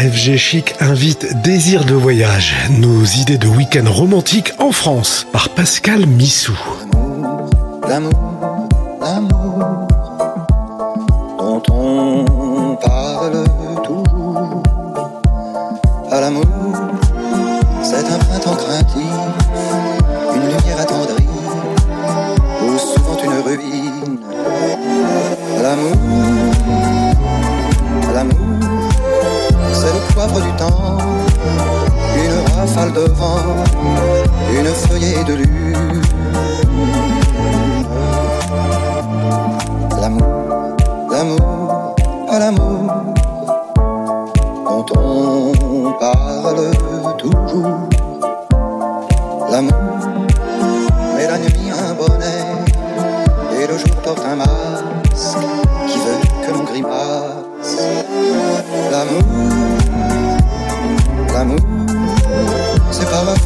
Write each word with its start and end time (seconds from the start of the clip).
FG 0.00 0.38
Chic 0.38 0.74
invite 0.80 1.42
Désir 1.42 1.84
de 1.84 1.92
voyage, 1.92 2.54
nos 2.70 3.04
idées 3.04 3.36
de 3.36 3.46
week-end 3.46 3.84
romantique 3.86 4.54
en 4.58 4.72
France, 4.72 5.26
par 5.30 5.50
Pascal 5.50 6.06
Missou. 6.06 6.58
Une 32.90 32.96
rafale 32.96 33.06
de 33.06 33.12
vent, 33.12 33.64
une 34.52 34.66
feuillée 34.66 35.24
de 35.24 35.34
lune. 35.34 36.02
L'amour, 40.00 40.76
l'amour, 41.10 41.94
pas 42.26 42.38
l'amour 42.38 42.79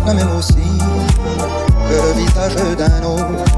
parfois 0.04 0.14
même 0.14 0.36
aussi 0.36 0.54
que 1.88 1.94
le 1.94 2.12
visage 2.20 2.76
d'un 2.76 3.02
autre 3.04 3.53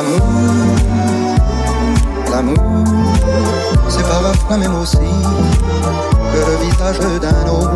L'amour, 0.00 0.22
l'amour, 2.30 2.84
c'est 3.86 4.02
parfois 4.02 4.56
même 4.56 4.74
aussi. 4.76 4.96
Que 4.96 6.38
le 6.38 6.56
visage 6.64 6.98
d'un 7.20 7.50
autre 7.50 7.69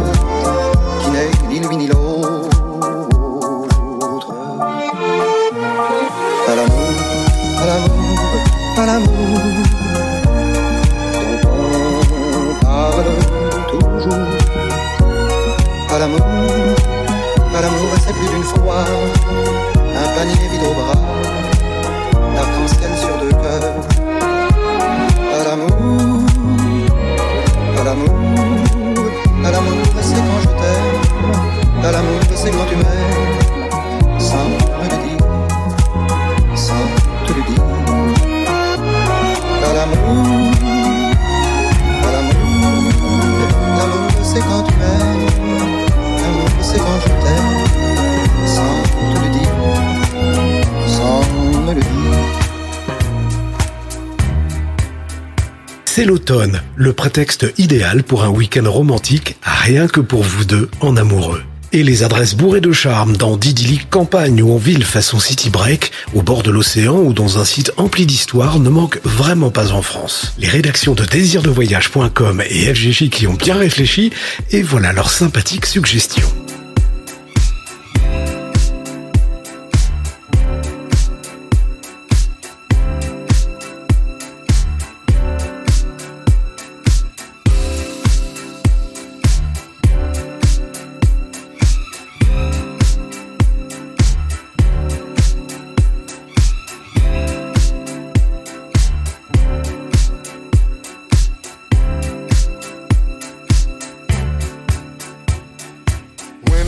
prétexte 57.15 57.47
idéal 57.59 58.03
pour 58.03 58.25
un 58.25 58.29
week-end 58.29 58.69
romantique, 58.69 59.37
rien 59.41 59.87
que 59.87 60.01
pour 60.01 60.25
vous 60.25 60.45
deux 60.45 60.69
en 60.81 60.97
amoureux. 60.97 61.45
Et 61.71 61.85
les 61.85 62.03
adresses 62.03 62.35
bourrées 62.35 62.61
de 62.61 62.73
charme 62.73 63.17
dans 63.17 63.37
d'idylliques 63.37 63.89
campagnes 63.89 64.43
ou 64.43 64.53
en 64.53 64.57
ville 64.57 64.85
façon 64.85 65.21
city 65.21 65.49
break, 65.49 65.93
au 66.13 66.23
bord 66.23 66.43
de 66.43 66.51
l'océan 66.51 66.97
ou 66.97 67.13
dans 67.13 67.39
un 67.39 67.45
site 67.45 67.71
empli 67.77 68.05
d'histoire 68.05 68.59
ne 68.59 68.69
manquent 68.69 68.99
vraiment 69.05 69.53
pas 69.53 69.71
en 69.71 69.81
France. 69.81 70.35
Les 70.41 70.49
rédactions 70.49 70.95
de 70.95 71.05
désirdevoyage.com 71.05 72.43
et 72.51 72.75
FGJ 72.75 73.11
qui 73.11 73.29
ont 73.29 73.35
bien 73.35 73.55
réfléchi, 73.55 74.11
et 74.51 74.63
voilà 74.63 74.93
leurs 74.93 75.11
sympathiques 75.11 75.67
suggestions. 75.67 76.27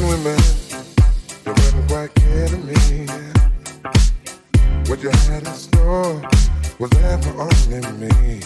Met, 0.07 0.39
you 1.45 1.53
wasn't 1.53 1.89
quite 1.89 2.15
kidding 2.15 2.65
me. 2.65 3.07
What 4.87 5.03
you 5.03 5.11
had 5.11 5.43
in 5.45 5.53
store 5.53 6.23
was 6.79 6.91
there 6.91 7.19
only 7.37 7.81
me. 7.99 8.41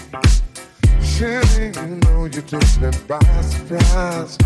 Surely 1.03 1.67
you 1.67 1.97
know 2.01 2.25
you 2.25 2.41
took 2.41 2.65
me 2.81 2.91
by 3.07 3.21
surprise. 3.43 4.39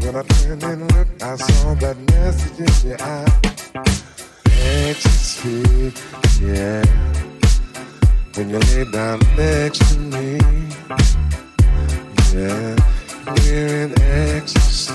When 0.00 0.14
I 0.14 0.22
turned 0.22 0.62
and 0.62 0.92
looked, 0.92 1.22
I 1.22 1.36
saw 1.36 1.74
that 1.74 1.96
message 2.10 2.58
in 2.60 2.90
your 2.90 3.00
eye. 3.00 3.32
Ecstasy, 4.90 5.94
yeah. 6.44 6.84
When 8.34 8.50
you 8.50 8.58
lay 8.58 8.84
down 8.90 9.20
next 9.38 9.80
to 9.90 9.98
me, 9.98 10.38
yeah. 12.34 12.91
In 13.40 13.94
ecstasy. 13.98 14.92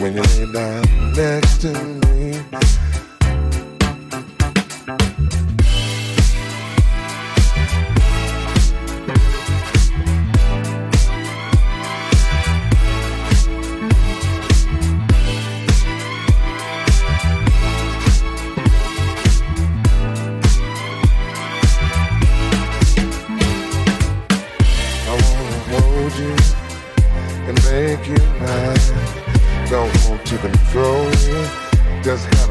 When 0.00 0.14
you 0.16 0.22
lay 0.22 0.52
down 0.52 1.12
next 1.12 1.60
to 1.60 1.72
me. 1.72 2.83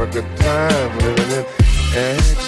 Have 0.05 0.15
a 0.15 0.21
good 0.21 0.37
time 0.37 0.97
living 0.99 1.45
in 1.95 2.42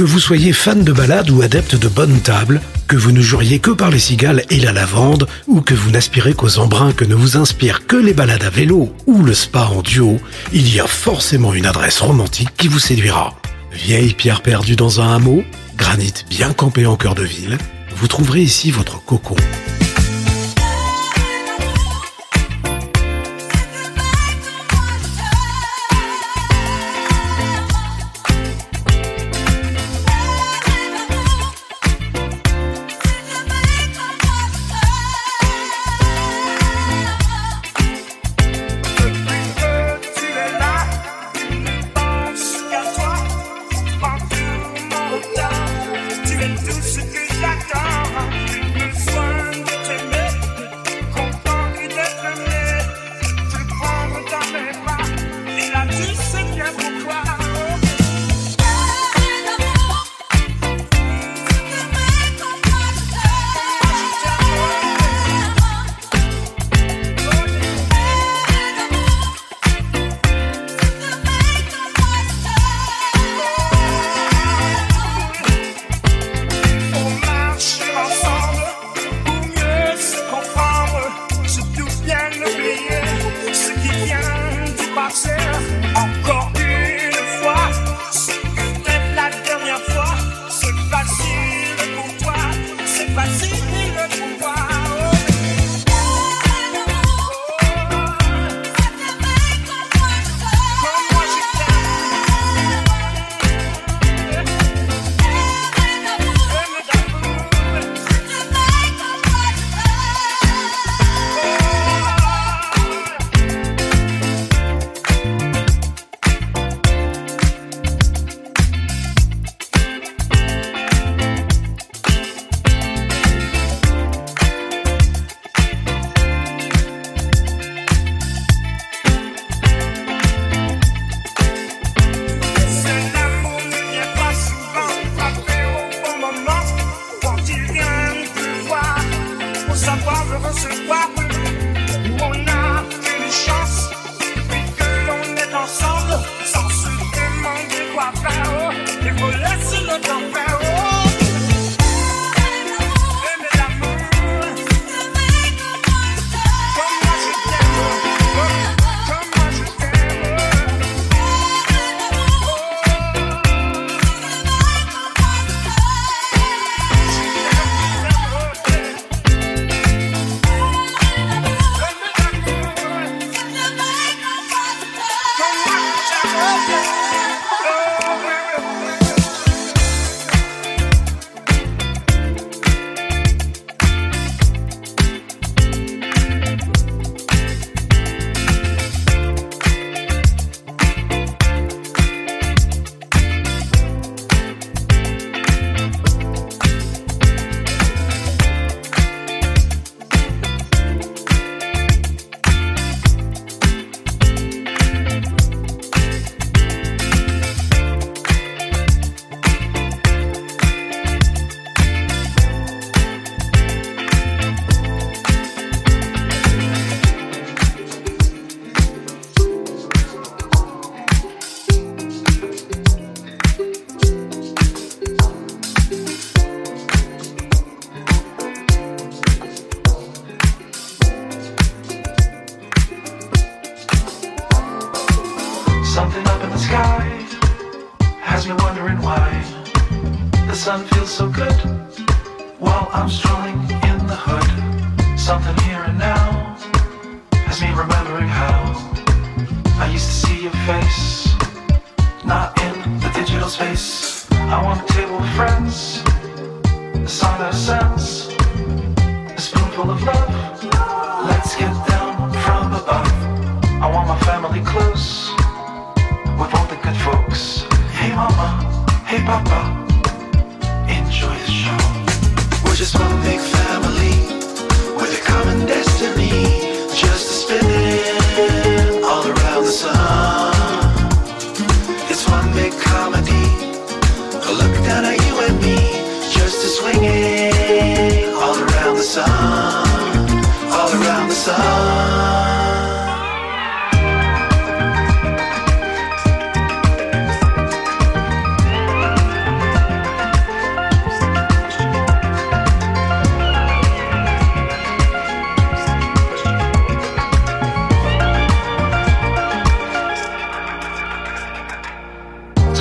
Que 0.00 0.04
vous 0.06 0.18
soyez 0.18 0.54
fan 0.54 0.82
de 0.82 0.92
balade 0.92 1.28
ou 1.28 1.42
adepte 1.42 1.76
de 1.76 1.86
bonne 1.86 2.20
table, 2.20 2.62
que 2.88 2.96
vous 2.96 3.12
ne 3.12 3.20
juriez 3.20 3.58
que 3.58 3.70
par 3.70 3.90
les 3.90 3.98
cigales 3.98 4.44
et 4.48 4.58
la 4.58 4.72
lavande, 4.72 5.26
ou 5.46 5.60
que 5.60 5.74
vous 5.74 5.90
n'aspirez 5.90 6.32
qu'aux 6.32 6.58
embruns 6.58 6.92
que 6.92 7.04
ne 7.04 7.14
vous 7.14 7.36
inspirent 7.36 7.86
que 7.86 7.96
les 7.96 8.14
balades 8.14 8.44
à 8.44 8.48
vélo 8.48 8.94
ou 9.06 9.22
le 9.22 9.34
spa 9.34 9.66
en 9.66 9.82
duo, 9.82 10.18
il 10.54 10.74
y 10.74 10.80
a 10.80 10.86
forcément 10.86 11.52
une 11.52 11.66
adresse 11.66 12.00
romantique 12.00 12.48
qui 12.56 12.66
vous 12.66 12.78
séduira. 12.78 13.38
Vieille 13.72 14.14
pierre 14.14 14.40
perdue 14.40 14.74
dans 14.74 15.02
un 15.02 15.16
hameau, 15.16 15.44
granit 15.76 16.14
bien 16.30 16.54
campé 16.54 16.86
en 16.86 16.96
cœur 16.96 17.14
de 17.14 17.24
ville, 17.24 17.58
vous 17.94 18.08
trouverez 18.08 18.40
ici 18.40 18.70
votre 18.70 19.04
cocon. 19.04 19.36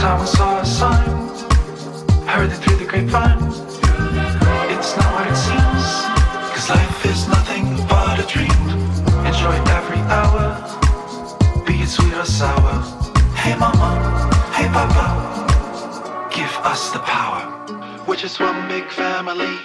Time 0.10 0.22
I 0.22 0.26
saw 0.26 0.60
a 0.60 0.66
sign, 0.66 1.08
heard 2.26 2.50
it 2.50 2.58
through 2.62 2.78
the 2.78 2.86
grapevine. 2.86 3.44
It's 4.74 4.98
not 4.98 5.10
what 5.14 5.28
it 5.28 5.38
seems, 5.38 5.86
cause 6.50 6.68
life 6.68 7.06
is 7.06 7.28
nothing 7.28 7.78
but 7.88 8.18
a 8.18 8.26
dream. 8.26 8.64
Enjoy 9.30 9.54
every 9.78 10.02
hour, 10.18 10.46
be 11.64 11.84
it 11.84 11.90
sweet 11.90 12.16
or 12.16 12.26
sour. 12.26 12.74
Hey 13.36 13.56
mama, 13.56 13.92
hey 14.56 14.68
papa, 14.70 15.08
give 16.34 16.54
us 16.66 16.90
the 16.90 17.02
power. 17.06 17.44
We're 18.08 18.16
just 18.16 18.40
one 18.40 18.68
big 18.68 18.90
family 18.90 19.60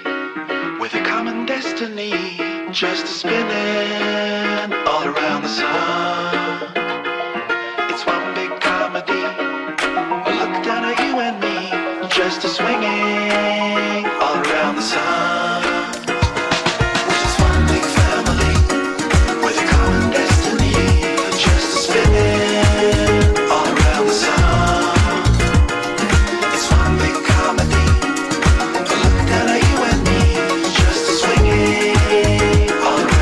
with 0.78 0.92
a 0.92 1.02
common 1.06 1.46
destiny, 1.46 2.36
just 2.70 3.06
spinning 3.06 4.74
all 4.86 5.08
around 5.08 5.40
the 5.44 5.48
sun. 5.48 6.84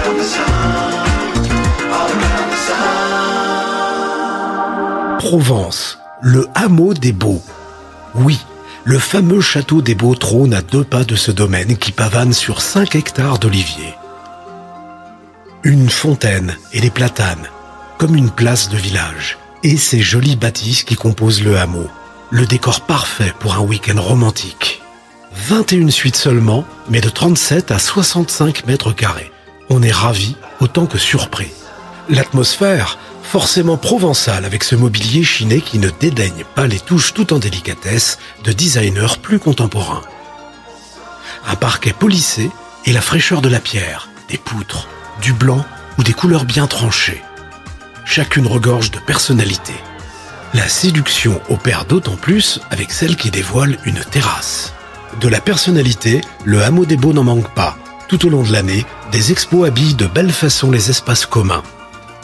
Around 0.03 0.17
the 0.17 0.25
sun, 0.25 0.53
all 1.91 2.09
around 2.09 2.51
the 2.51 2.57
sun. 2.57 3.03
Provence, 5.19 5.99
le 6.21 6.47
hameau 6.55 6.95
des 6.95 7.13
Beaux. 7.13 7.43
Oui, 8.15 8.45
le 8.85 8.99
fameux 8.99 9.41
château 9.41 9.81
des 9.81 9.95
Beaux 9.95 10.15
trône 10.15 10.55
à 10.55 10.63
deux 10.63 10.85
pas 10.85 11.05
de 11.05 11.15
ce 11.15 11.31
domaine 11.31 11.77
qui 11.77 11.93
pavane 11.93 12.33
sur 12.33 12.61
5 12.61 12.95
hectares 12.97 13.39
d'oliviers. 13.39 13.95
Une 15.63 15.89
fontaine 15.89 16.57
et 16.73 16.81
des 16.81 16.91
platanes, 16.91 17.47
comme 17.99 18.17
une 18.17 18.31
place 18.31 18.69
de 18.69 18.77
village, 18.77 19.39
et 19.63 19.77
ces 19.77 20.01
jolies 20.01 20.35
bâtisses 20.35 20.83
qui 20.83 20.97
composent 20.97 21.45
le 21.45 21.57
hameau. 21.57 21.87
Le 22.31 22.47
décor 22.47 22.81
parfait 22.81 23.33
pour 23.39 23.55
un 23.55 23.61
week-end 23.61 24.01
romantique. 24.01 24.83
21 25.49 25.91
suites 25.91 26.17
seulement, 26.17 26.65
mais 26.91 27.01
de 27.01 27.09
37 27.09 27.71
à 27.71 27.79
65 27.79 28.67
mètres 28.67 28.93
carrés. 28.93 29.31
On 29.71 29.83
est 29.83 29.93
ravi 29.93 30.37
autant 30.61 30.87
que 30.87 30.99
surpris. 30.99 31.53
L'atmosphère, 32.09 32.99
forcément 33.33 33.79
provençale 33.79 34.45
avec 34.45 34.63
ce 34.63 34.75
mobilier 34.75 35.25
chiné 35.25 35.63
qui 35.63 35.79
ne 35.79 35.89
dédaigne 35.89 36.45
pas 36.55 36.67
les 36.67 36.79
touches 36.79 37.15
tout 37.15 37.33
en 37.33 37.39
délicatesse 37.39 38.19
de 38.45 38.53
designers 38.53 39.17
plus 39.23 39.39
contemporains. 39.39 40.03
Un 41.47 41.57
parquet 41.57 41.95
polissé 41.95 42.51
et 42.85 42.93
la 42.93 43.01
fraîcheur 43.01 43.41
de 43.41 43.49
la 43.49 43.59
pierre, 43.59 44.11
des 44.29 44.37
poutres, 44.37 44.87
du 45.23 45.33
blanc 45.33 45.65
ou 45.97 46.03
des 46.03 46.13
couleurs 46.13 46.45
bien 46.45 46.67
tranchées. 46.67 47.23
Chacune 48.05 48.47
regorge 48.47 48.91
de 48.91 48.99
personnalité. 48.99 49.73
La 50.53 50.69
séduction 50.69 51.41
opère 51.49 51.87
d'autant 51.87 52.17
plus 52.17 52.61
avec 52.71 52.93
celle 52.93 53.17
qui 53.17 53.31
dévoile 53.31 53.79
une 53.87 54.05
terrasse. 54.11 54.75
De 55.23 55.29
la 55.29 55.41
personnalité, 55.41 56.21
le 56.45 56.63
hameau 56.63 56.85
des 56.85 56.99
Beaux 56.99 57.15
n'en 57.15 57.25
manque 57.25 57.55
pas. 57.55 57.79
Tout 58.09 58.27
au 58.27 58.29
long 58.29 58.43
de 58.43 58.53
l'année, 58.53 58.85
des 59.11 59.33
expos 59.33 59.67
habillent 59.67 59.95
de 59.95 60.07
belle 60.07 60.33
façon 60.33 60.71
les 60.71 60.91
espaces 60.91 61.25
communs. 61.25 61.63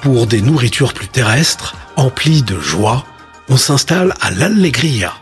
Pour 0.03 0.27
des 0.27 0.41
nourritures 0.41 0.95
plus 0.95 1.09
terrestres, 1.09 1.77
emplies 1.97 2.43
de 2.43 2.59
joie, 2.59 3.05
on 3.49 3.57
s'installe 3.57 4.15
à 4.21 4.31
l'Allegria. 4.31 5.13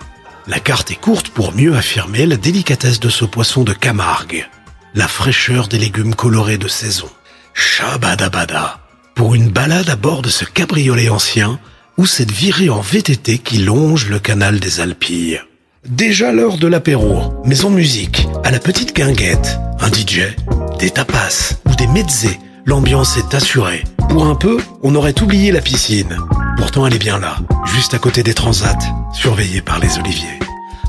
La 0.47 0.61
carte 0.61 0.91
est 0.91 1.01
courte 1.01 1.31
pour 1.31 1.55
mieux 1.55 1.75
affirmer 1.75 2.27
la 2.27 2.37
délicatesse 2.37 3.01
de 3.01 3.09
ce 3.09 3.25
poisson 3.25 3.65
de 3.65 3.73
Camargue, 3.73 4.49
la 4.95 5.09
fraîcheur 5.09 5.69
des 5.69 5.79
légumes 5.79 6.15
colorés 6.15 6.59
de 6.59 6.69
saison. 6.69 7.09
Shabadabada, 7.55 8.81
pour 9.15 9.35
une 9.35 9.49
balade 9.49 9.89
à 9.89 9.97
bord 9.97 10.21
de 10.21 10.29
ce 10.29 10.45
cabriolet 10.45 11.09
ancien 11.09 11.59
ou 11.97 12.05
cette 12.05 12.31
virée 12.31 12.69
en 12.69 12.81
VTT 12.81 13.39
qui 13.39 13.59
longe 13.59 14.09
le 14.09 14.19
canal 14.19 14.61
des 14.61 14.81
Alpilles. 14.81 15.41
Déjà 15.89 16.33
l'heure 16.33 16.59
de 16.59 16.67
l'apéro, 16.67 17.33
mais 17.45 17.65
en 17.65 17.71
musique, 17.71 18.27
à 18.45 18.51
la 18.51 18.59
petite 18.59 18.95
guinguette, 18.95 19.59
un 19.81 19.89
DJ, 19.89 20.35
des 20.79 20.91
tapas 20.91 21.55
ou 21.65 21.75
des 21.77 21.87
mezzés, 21.87 22.39
l'ambiance 22.67 23.17
est 23.17 23.35
assurée. 23.35 23.85
Pour 24.11 24.27
un 24.27 24.35
peu, 24.35 24.59
on 24.83 24.95
aurait 24.95 25.21
oublié 25.23 25.53
la 25.53 25.61
piscine. 25.61 26.19
Pourtant 26.59 26.87
elle 26.87 26.95
est 26.95 26.99
bien 26.99 27.19
là, 27.19 27.37
juste 27.65 27.95
à 27.95 27.99
côté 27.99 28.23
des 28.23 28.35
transats, 28.35 28.77
surveillée 29.13 29.63
par 29.63 29.79
les 29.79 29.99
oliviers. 29.99 30.39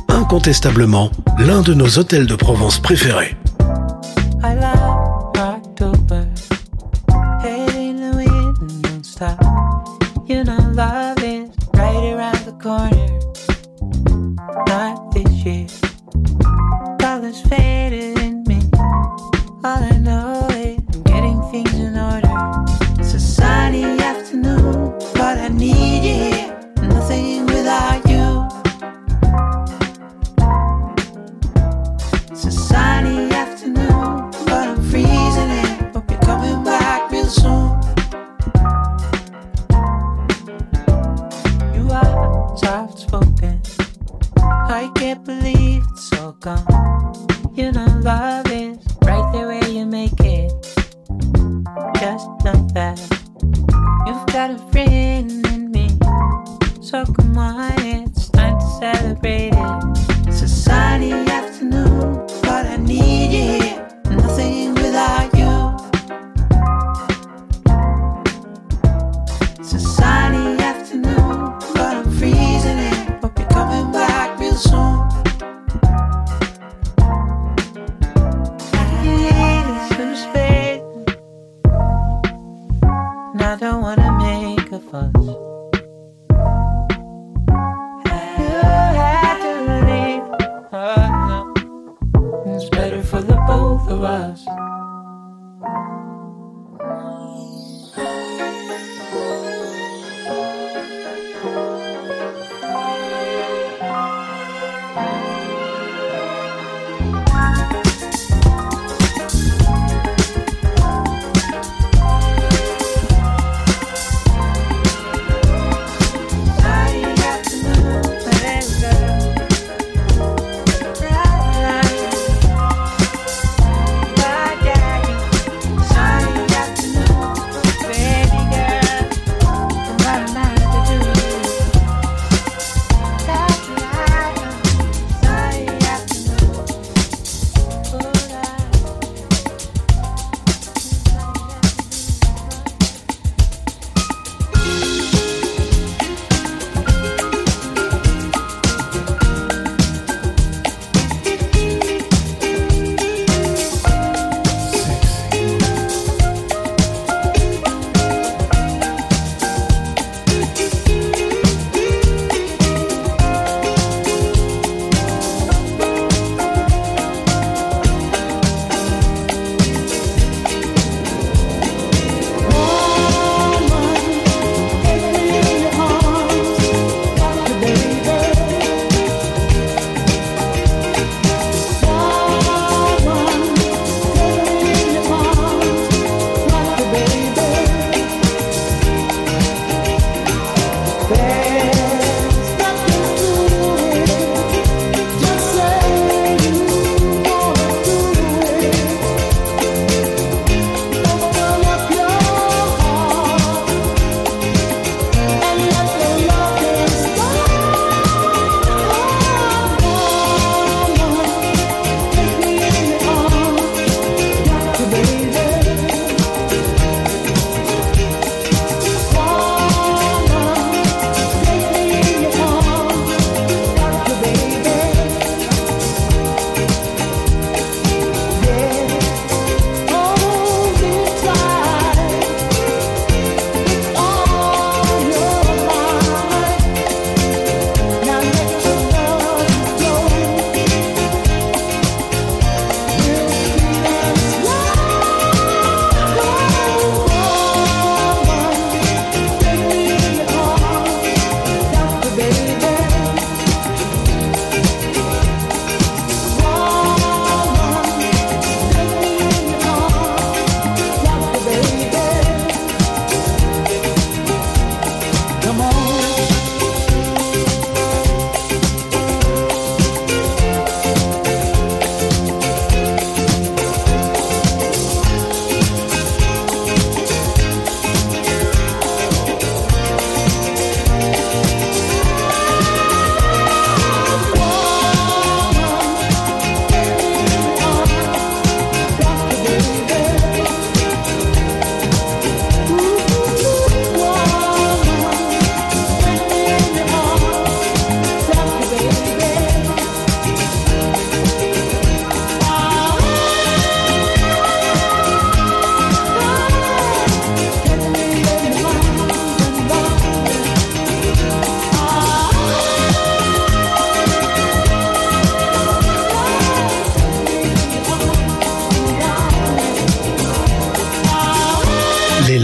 Incontestablement, 0.10 1.12
l'un 1.38 1.62
de 1.62 1.74
nos 1.74 2.00
hôtels 2.00 2.26
de 2.26 2.36
Provence 2.36 2.80
préférés. 2.80 3.38
I 44.78 44.90
can't 44.90 45.26
believe 45.26 45.84
it's 45.92 46.14
all 46.20 46.34
gone. 46.34 46.64
You 47.56 47.72
know, 47.72 47.88
love 48.04 48.46
is 48.52 48.78
right 49.02 49.28
there 49.34 49.48
where 49.48 49.68
you 49.68 49.88
make 49.88 50.20
it. 50.20 50.52
Just 51.96 52.30
like 52.46 52.68
that. 52.76 53.00
You've 54.06 54.28
got 54.28 54.52
a 54.52 54.60
friend 54.72 55.32
in 55.48 55.72
me. 55.72 55.90
So 56.80 57.06
come 57.06 57.36
on, 57.40 57.74
it's 57.80 58.30
time 58.30 58.60
to 58.60 58.66
celebrate 58.80 59.54
it. 59.56 60.28
It's 60.28 60.44
a 60.44 60.48
sunny 60.48 61.12
afternoon, 61.12 62.28
but 62.44 62.68
I 62.68 62.78
need 62.78 63.32
you 63.34 63.60
here. 63.60 63.90
Nothing 64.12 64.76
without 64.76 65.24
you. 65.24 65.27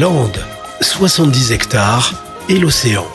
Landes, 0.04 0.46
70 0.82 1.54
hectares 1.54 2.26
et 2.50 2.60
l'océan. 2.60 3.08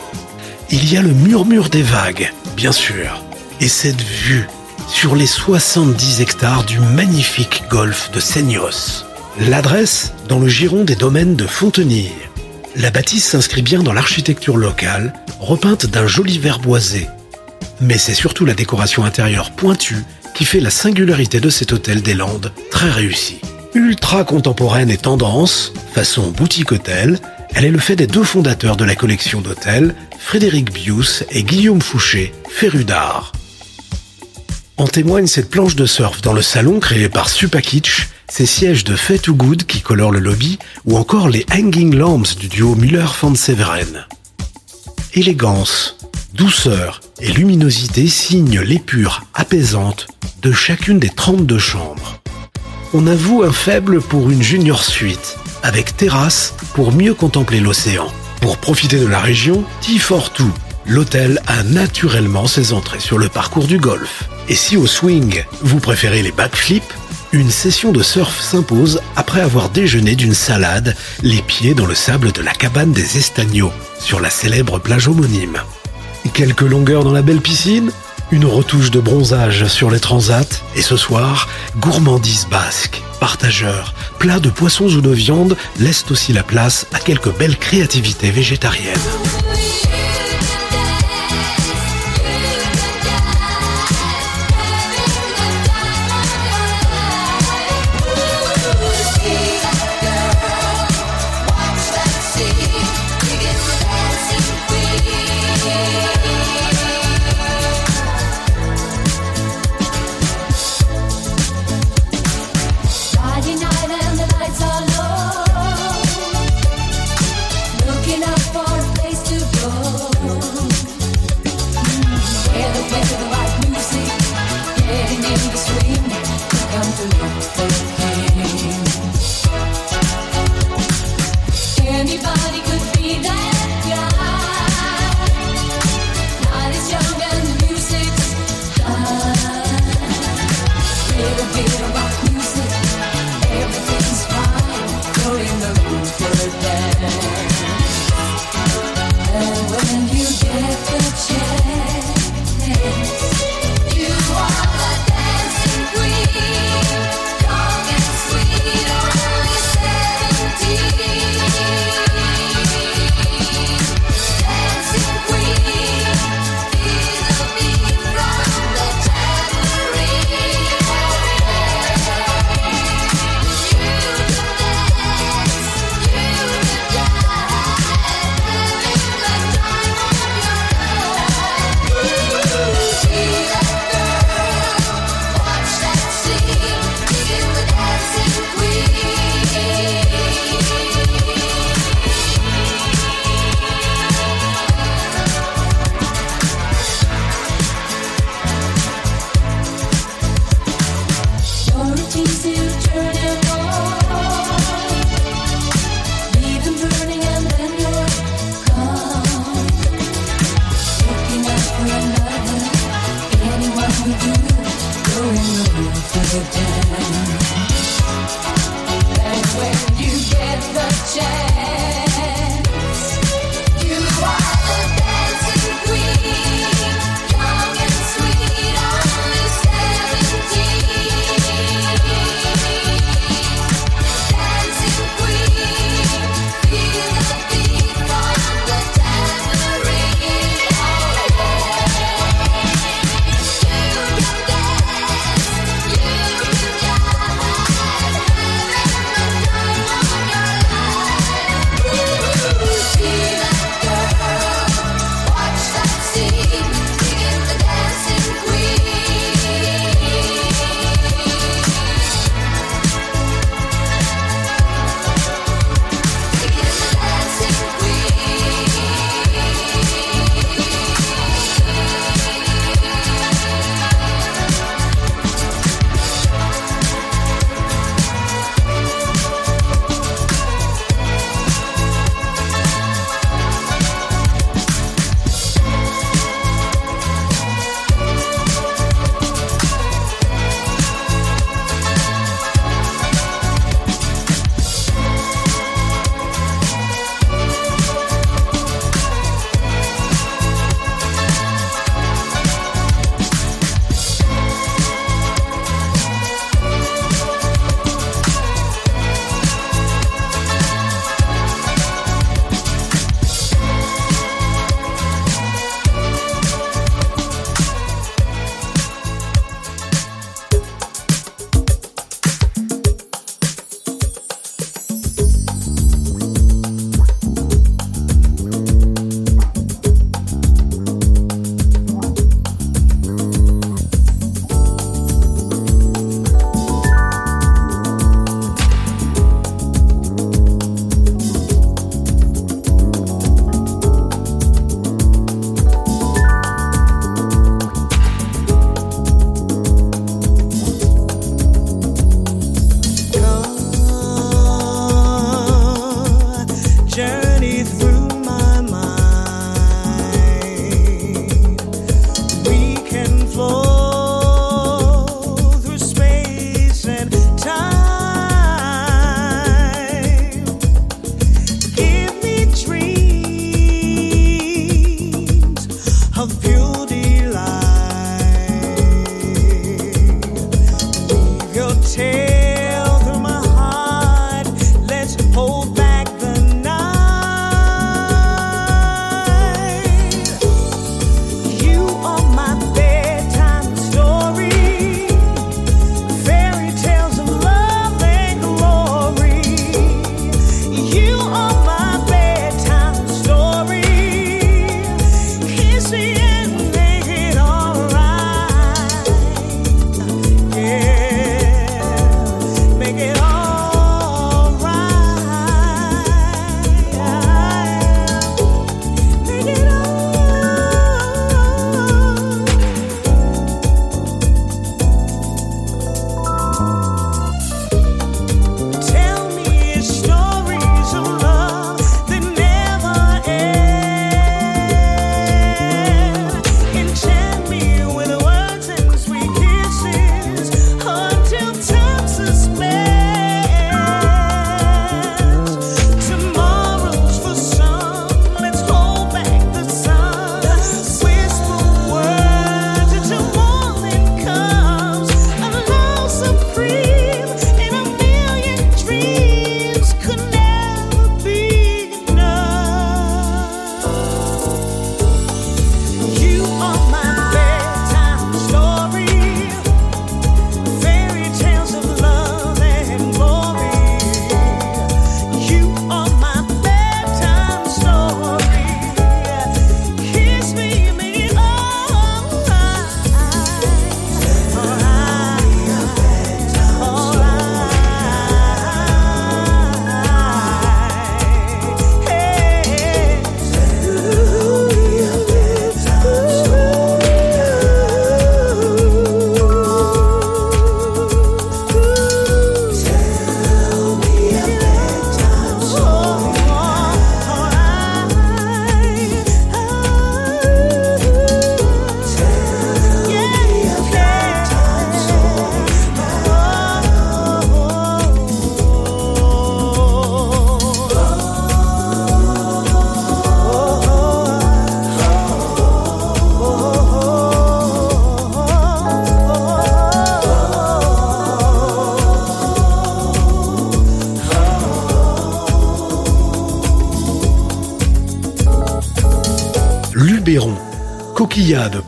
Il 0.71 0.91
y 0.91 0.97
a 0.97 1.03
le 1.03 1.11
murmure 1.11 1.69
des 1.69 1.83
vagues, 1.83 2.33
bien 2.57 2.71
sûr, 2.71 3.23
et 3.61 3.67
cette 3.67 4.01
vue 4.01 4.47
sur 4.87 5.15
les 5.15 5.27
70 5.27 6.19
hectares 6.19 6.63
du 6.63 6.79
magnifique 6.79 7.61
golfe 7.69 8.09
de 8.09 8.19
Seignos. 8.19 9.05
L'adresse 9.39 10.13
dans 10.27 10.39
le 10.39 10.47
giron 10.47 10.83
des 10.83 10.95
domaines 10.95 11.35
de 11.35 11.45
Fontenille. 11.45 12.09
La 12.75 12.89
bâtisse 12.89 13.25
s'inscrit 13.25 13.61
bien 13.61 13.83
dans 13.83 13.93
l'architecture 13.93 14.57
locale, 14.57 15.13
repeinte 15.39 15.85
d'un 15.85 16.07
joli 16.07 16.39
vert 16.39 16.57
boisé. 16.57 17.07
Mais 17.81 17.99
c'est 17.99 18.15
surtout 18.15 18.45
la 18.45 18.55
décoration 18.55 19.03
intérieure 19.03 19.51
pointue 19.51 20.03
qui 20.33 20.43
fait 20.43 20.59
la 20.59 20.71
singularité 20.71 21.39
de 21.39 21.51
cet 21.51 21.71
hôtel 21.71 22.01
des 22.01 22.15
Landes, 22.15 22.51
très 22.71 22.89
réussi. 22.89 23.41
Ultra 23.75 24.23
contemporaine 24.23 24.89
et 24.89 24.97
tendance, 24.97 25.73
façon 25.93 26.31
boutique 26.31 26.71
hôtel, 26.71 27.19
elle 27.53 27.65
est 27.65 27.71
le 27.71 27.77
fait 27.77 27.95
des 27.95 28.07
deux 28.07 28.23
fondateurs 28.23 28.77
de 28.77 28.83
la 28.83 28.95
collection 28.95 29.41
d'hôtels, 29.41 29.93
Frédéric 30.17 30.73
Bius 30.73 31.23
et 31.29 31.43
Guillaume 31.43 31.81
Fouché, 31.81 32.33
férus 32.49 32.85
d'art. 32.85 33.31
En 34.77 34.87
témoigne 34.87 35.27
cette 35.27 35.51
planche 35.51 35.75
de 35.75 35.85
surf 35.85 36.21
dans 36.21 36.33
le 36.33 36.41
salon 36.41 36.79
créé 36.79 37.09
par 37.09 37.29
Supakitch, 37.29 38.09
ces 38.27 38.47
sièges 38.47 38.83
de 38.83 38.95
Fait 38.95 39.19
to 39.19 39.35
Good 39.35 39.65
qui 39.65 39.81
colorent 39.81 40.11
le 40.11 40.19
lobby, 40.19 40.57
ou 40.85 40.97
encore 40.97 41.29
les 41.29 41.45
hanging 41.53 41.93
lamps 41.93 42.35
du 42.39 42.47
duo 42.47 42.75
Müller-Van 42.75 43.35
Severen. 43.35 44.07
Élégance, 45.13 45.97
douceur 46.33 47.01
et 47.19 47.31
luminosité 47.31 48.07
signent 48.07 48.61
l'épure 48.61 49.25
apaisante 49.35 50.07
de 50.41 50.51
chacune 50.51 50.97
des 50.99 51.09
32 51.09 51.59
chambres 51.59 52.19
on 52.93 53.07
avoue 53.07 53.43
un 53.43 53.51
faible 53.51 54.01
pour 54.01 54.29
une 54.29 54.41
junior 54.41 54.83
suite, 54.83 55.37
avec 55.63 55.95
terrasse 55.95 56.55
pour 56.73 56.91
mieux 56.91 57.13
contempler 57.13 57.59
l'océan. 57.59 58.07
Pour 58.41 58.57
profiter 58.57 58.99
de 58.99 59.05
la 59.07 59.19
région, 59.19 59.63
T42, 59.83 60.43
l'hôtel 60.87 61.41
a 61.47 61.63
naturellement 61.63 62.47
ses 62.47 62.73
entrées 62.73 62.99
sur 62.99 63.17
le 63.17 63.29
parcours 63.29 63.67
du 63.67 63.77
golf. 63.77 64.23
Et 64.47 64.55
si 64.55 64.77
au 64.77 64.87
swing, 64.87 65.43
vous 65.61 65.79
préférez 65.79 66.23
les 66.23 66.31
backflips, 66.31 66.93
une 67.31 67.51
session 67.51 67.91
de 67.91 68.01
surf 68.01 68.41
s'impose 68.41 69.01
après 69.15 69.41
avoir 69.41 69.69
déjeuné 69.69 70.15
d'une 70.15 70.33
salade, 70.33 70.95
les 71.21 71.43
pieds 71.43 71.75
dans 71.75 71.85
le 71.85 71.93
sable 71.93 72.31
de 72.31 72.41
la 72.41 72.53
cabane 72.53 72.91
des 72.91 73.17
Estagnos, 73.17 73.73
sur 73.99 74.19
la 74.19 74.31
célèbre 74.31 74.79
plage 74.79 75.07
homonyme. 75.07 75.59
Quelques 76.33 76.61
longueurs 76.61 77.03
dans 77.03 77.11
la 77.11 77.21
belle 77.21 77.41
piscine 77.41 77.91
une 78.31 78.45
retouche 78.45 78.91
de 78.91 78.99
bronzage 78.99 79.65
sur 79.65 79.89
les 79.89 79.99
transats, 79.99 80.63
et 80.75 80.81
ce 80.81 80.97
soir, 80.97 81.47
gourmandise 81.77 82.47
basque, 82.49 83.01
partageurs, 83.19 83.93
plats 84.19 84.39
de 84.39 84.49
poissons 84.49 84.93
ou 84.95 85.01
de 85.01 85.11
viande 85.11 85.57
laissent 85.79 86.05
aussi 86.11 86.33
la 86.33 86.43
place 86.43 86.85
à 86.93 86.99
quelques 86.99 87.35
belles 87.37 87.57
créativités 87.57 88.31
végétariennes. 88.31 88.99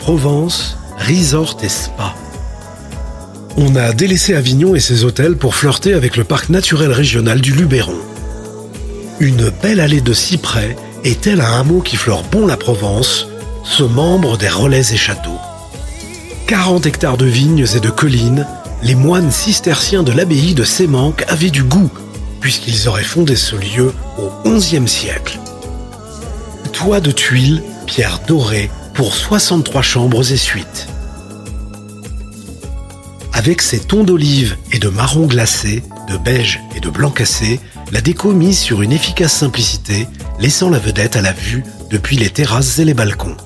Provence, 0.01 0.79
resort 0.97 1.57
et 1.61 1.69
spa. 1.69 2.15
On 3.55 3.75
a 3.75 3.93
délaissé 3.93 4.33
Avignon 4.33 4.73
et 4.73 4.79
ses 4.79 5.03
hôtels 5.03 5.37
pour 5.37 5.53
flirter 5.53 5.93
avec 5.93 6.17
le 6.17 6.23
parc 6.23 6.49
naturel 6.49 6.91
régional 6.91 7.39
du 7.39 7.53
Luberon. 7.53 7.99
Une 9.19 9.51
belle 9.61 9.79
allée 9.79 10.01
de 10.01 10.13
cyprès 10.13 10.75
est 11.03 11.21
tel 11.21 11.39
un 11.39 11.59
hameau 11.59 11.81
qui 11.81 11.97
fleure 11.97 12.23
bon 12.23 12.47
la 12.47 12.57
Provence, 12.57 13.27
ce 13.63 13.83
membre 13.83 14.39
des 14.39 14.49
relais 14.49 14.91
et 14.91 14.97
châteaux? 14.97 15.39
40 16.47 16.87
hectares 16.87 17.17
de 17.17 17.27
vignes 17.27 17.67
et 17.75 17.79
de 17.79 17.91
collines, 17.91 18.47
les 18.81 18.95
moines 18.95 19.29
cisterciens 19.29 20.01
de 20.01 20.11
l'abbaye 20.11 20.55
de 20.55 20.63
Sémanque 20.63 21.23
avaient 21.27 21.51
du 21.51 21.61
goût, 21.61 21.91
puisqu'ils 22.39 22.89
auraient 22.89 23.03
fondé 23.03 23.35
ce 23.35 23.55
lieu 23.55 23.93
au 24.17 24.49
XIe 24.49 24.87
siècle. 24.87 25.37
Toit 26.73 27.01
de 27.01 27.11
tuiles, 27.11 27.61
pierre 27.85 28.19
dorée, 28.27 28.71
pour 28.93 29.15
63 29.15 29.81
chambres 29.81 30.31
et 30.31 30.37
suites. 30.37 30.87
Avec 33.33 33.61
ses 33.61 33.79
tons 33.79 34.03
d'olive 34.03 34.57
et 34.71 34.79
de 34.79 34.89
marron 34.89 35.25
glacé, 35.25 35.83
de 36.09 36.17
beige 36.17 36.59
et 36.75 36.79
de 36.79 36.89
blanc 36.89 37.09
cassé, 37.09 37.59
la 37.91 38.01
déco 38.01 38.33
mise 38.33 38.59
sur 38.59 38.81
une 38.81 38.91
efficace 38.91 39.33
simplicité, 39.33 40.07
laissant 40.39 40.69
la 40.69 40.79
vedette 40.79 41.15
à 41.15 41.21
la 41.21 41.33
vue 41.33 41.63
depuis 41.89 42.17
les 42.17 42.29
terrasses 42.29 42.79
et 42.79 42.85
les 42.85 42.93
balcons. 42.93 43.37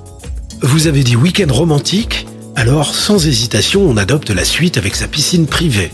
Vous 0.62 0.88
avez 0.88 1.04
dit 1.04 1.16
week-end 1.16 1.52
romantique? 1.52 2.28
Alors, 2.56 2.96
sans 2.96 3.28
hésitation, 3.28 3.88
on 3.88 3.98
adopte 3.98 4.30
la 4.30 4.46
suite 4.46 4.78
avec 4.78 4.96
sa 4.96 5.08
piscine 5.08 5.46
privée. 5.46 5.92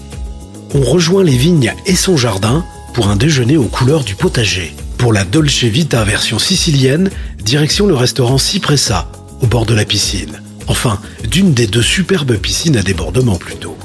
On 0.73 0.81
rejoint 0.81 1.23
les 1.23 1.35
vignes 1.35 1.73
et 1.85 1.95
son 1.95 2.17
jardin 2.17 2.63
pour 2.93 3.09
un 3.09 3.15
déjeuner 3.15 3.57
aux 3.57 3.65
couleurs 3.65 4.03
du 4.03 4.15
potager. 4.15 4.73
Pour 4.97 5.11
la 5.13 5.23
Dolce 5.23 5.63
Vita 5.63 6.03
version 6.03 6.39
sicilienne, 6.39 7.09
direction 7.43 7.87
le 7.87 7.95
restaurant 7.95 8.37
Cipressa, 8.37 9.11
au 9.41 9.47
bord 9.47 9.65
de 9.65 9.73
la 9.73 9.85
piscine. 9.85 10.41
Enfin, 10.67 10.99
d'une 11.29 11.53
des 11.53 11.67
deux 11.67 11.81
superbes 11.81 12.37
piscines 12.37 12.77
à 12.77 12.83
débordement 12.83 13.35
plutôt. 13.35 13.75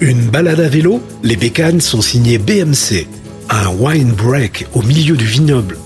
Une 0.00 0.28
balade 0.30 0.60
à 0.60 0.68
vélo, 0.68 1.00
les 1.22 1.36
bécanes 1.36 1.80
sont 1.80 2.00
signées 2.00 2.38
BMC, 2.38 3.06
un 3.50 3.68
wine 3.68 4.12
break 4.12 4.66
au 4.74 4.82
milieu 4.82 5.16
du 5.16 5.24
vignoble. 5.24 5.78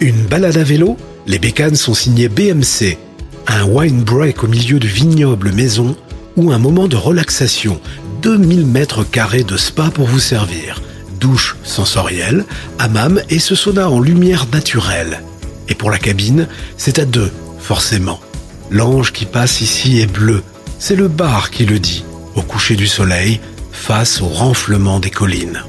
Une 0.00 0.22
balade 0.26 0.56
à 0.56 0.62
vélo, 0.62 0.96
les 1.26 1.38
bécanes 1.38 1.74
sont 1.74 1.94
signées 1.94 2.28
BMC, 2.28 2.98
un 3.46 3.64
wine 3.64 4.02
break 4.02 4.44
au 4.44 4.46
milieu 4.46 4.78
du 4.78 4.86
vignoble 4.86 5.52
maison 5.52 5.96
ou 6.36 6.52
un 6.52 6.58
moment 6.58 6.86
de 6.86 6.96
relaxation, 6.96 7.80
2000 8.22 8.66
mètres 8.66 9.04
carrés 9.04 9.44
de 9.44 9.56
spa 9.56 9.90
pour 9.90 10.06
vous 10.06 10.20
servir, 10.20 10.80
douche 11.18 11.56
sensorielle, 11.64 12.44
hammam 12.78 13.20
et 13.28 13.38
ce 13.38 13.54
sauna 13.54 13.90
en 13.90 14.00
lumière 14.00 14.46
naturelle. 14.52 15.20
Et 15.70 15.74
pour 15.74 15.90
la 15.90 15.98
cabine, 15.98 16.48
c'est 16.76 16.98
à 16.98 17.06
deux, 17.06 17.32
forcément. 17.58 18.20
L'ange 18.70 19.12
qui 19.12 19.24
passe 19.24 19.62
ici 19.62 20.00
est 20.00 20.12
bleu, 20.12 20.42
c'est 20.78 20.96
le 20.96 21.08
bar 21.08 21.50
qui 21.50 21.64
le 21.64 21.78
dit, 21.78 22.04
au 22.34 22.42
coucher 22.42 22.76
du 22.76 22.86
soleil, 22.86 23.40
face 23.72 24.20
au 24.20 24.26
renflement 24.26 25.00
des 25.00 25.10
collines. 25.10 25.62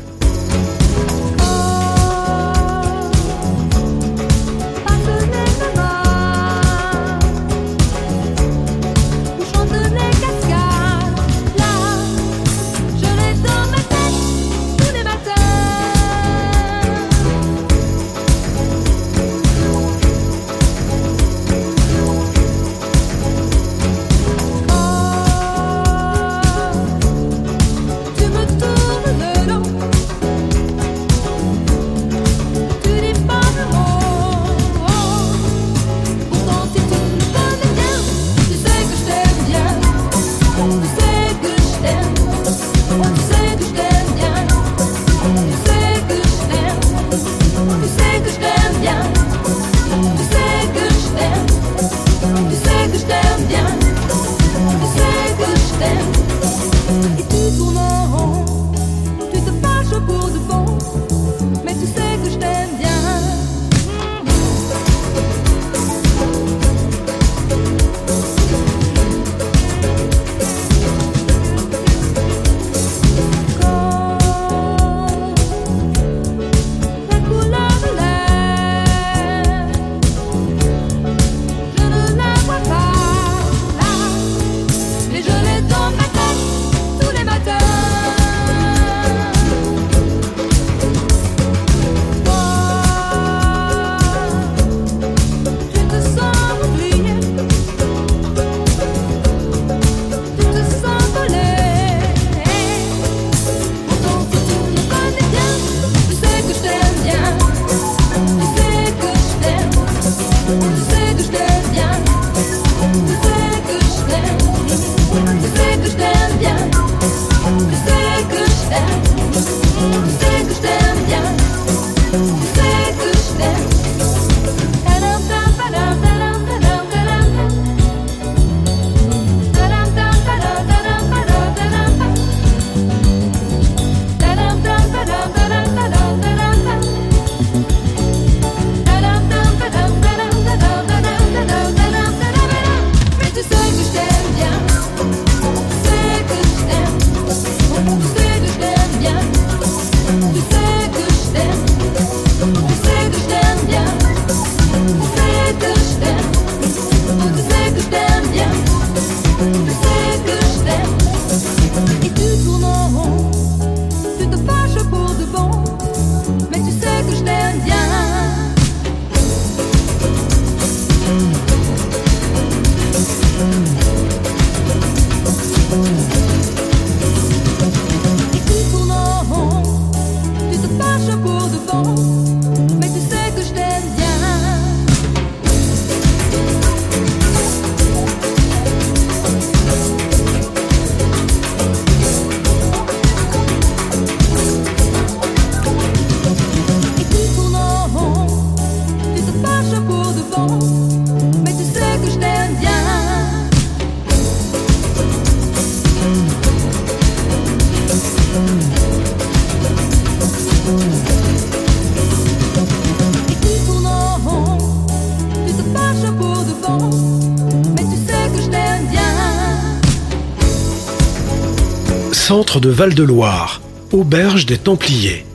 Val-de-Loire, 222.72 223.62
auberge 223.92 224.46
des 224.46 224.58
Templiers. 224.58 225.26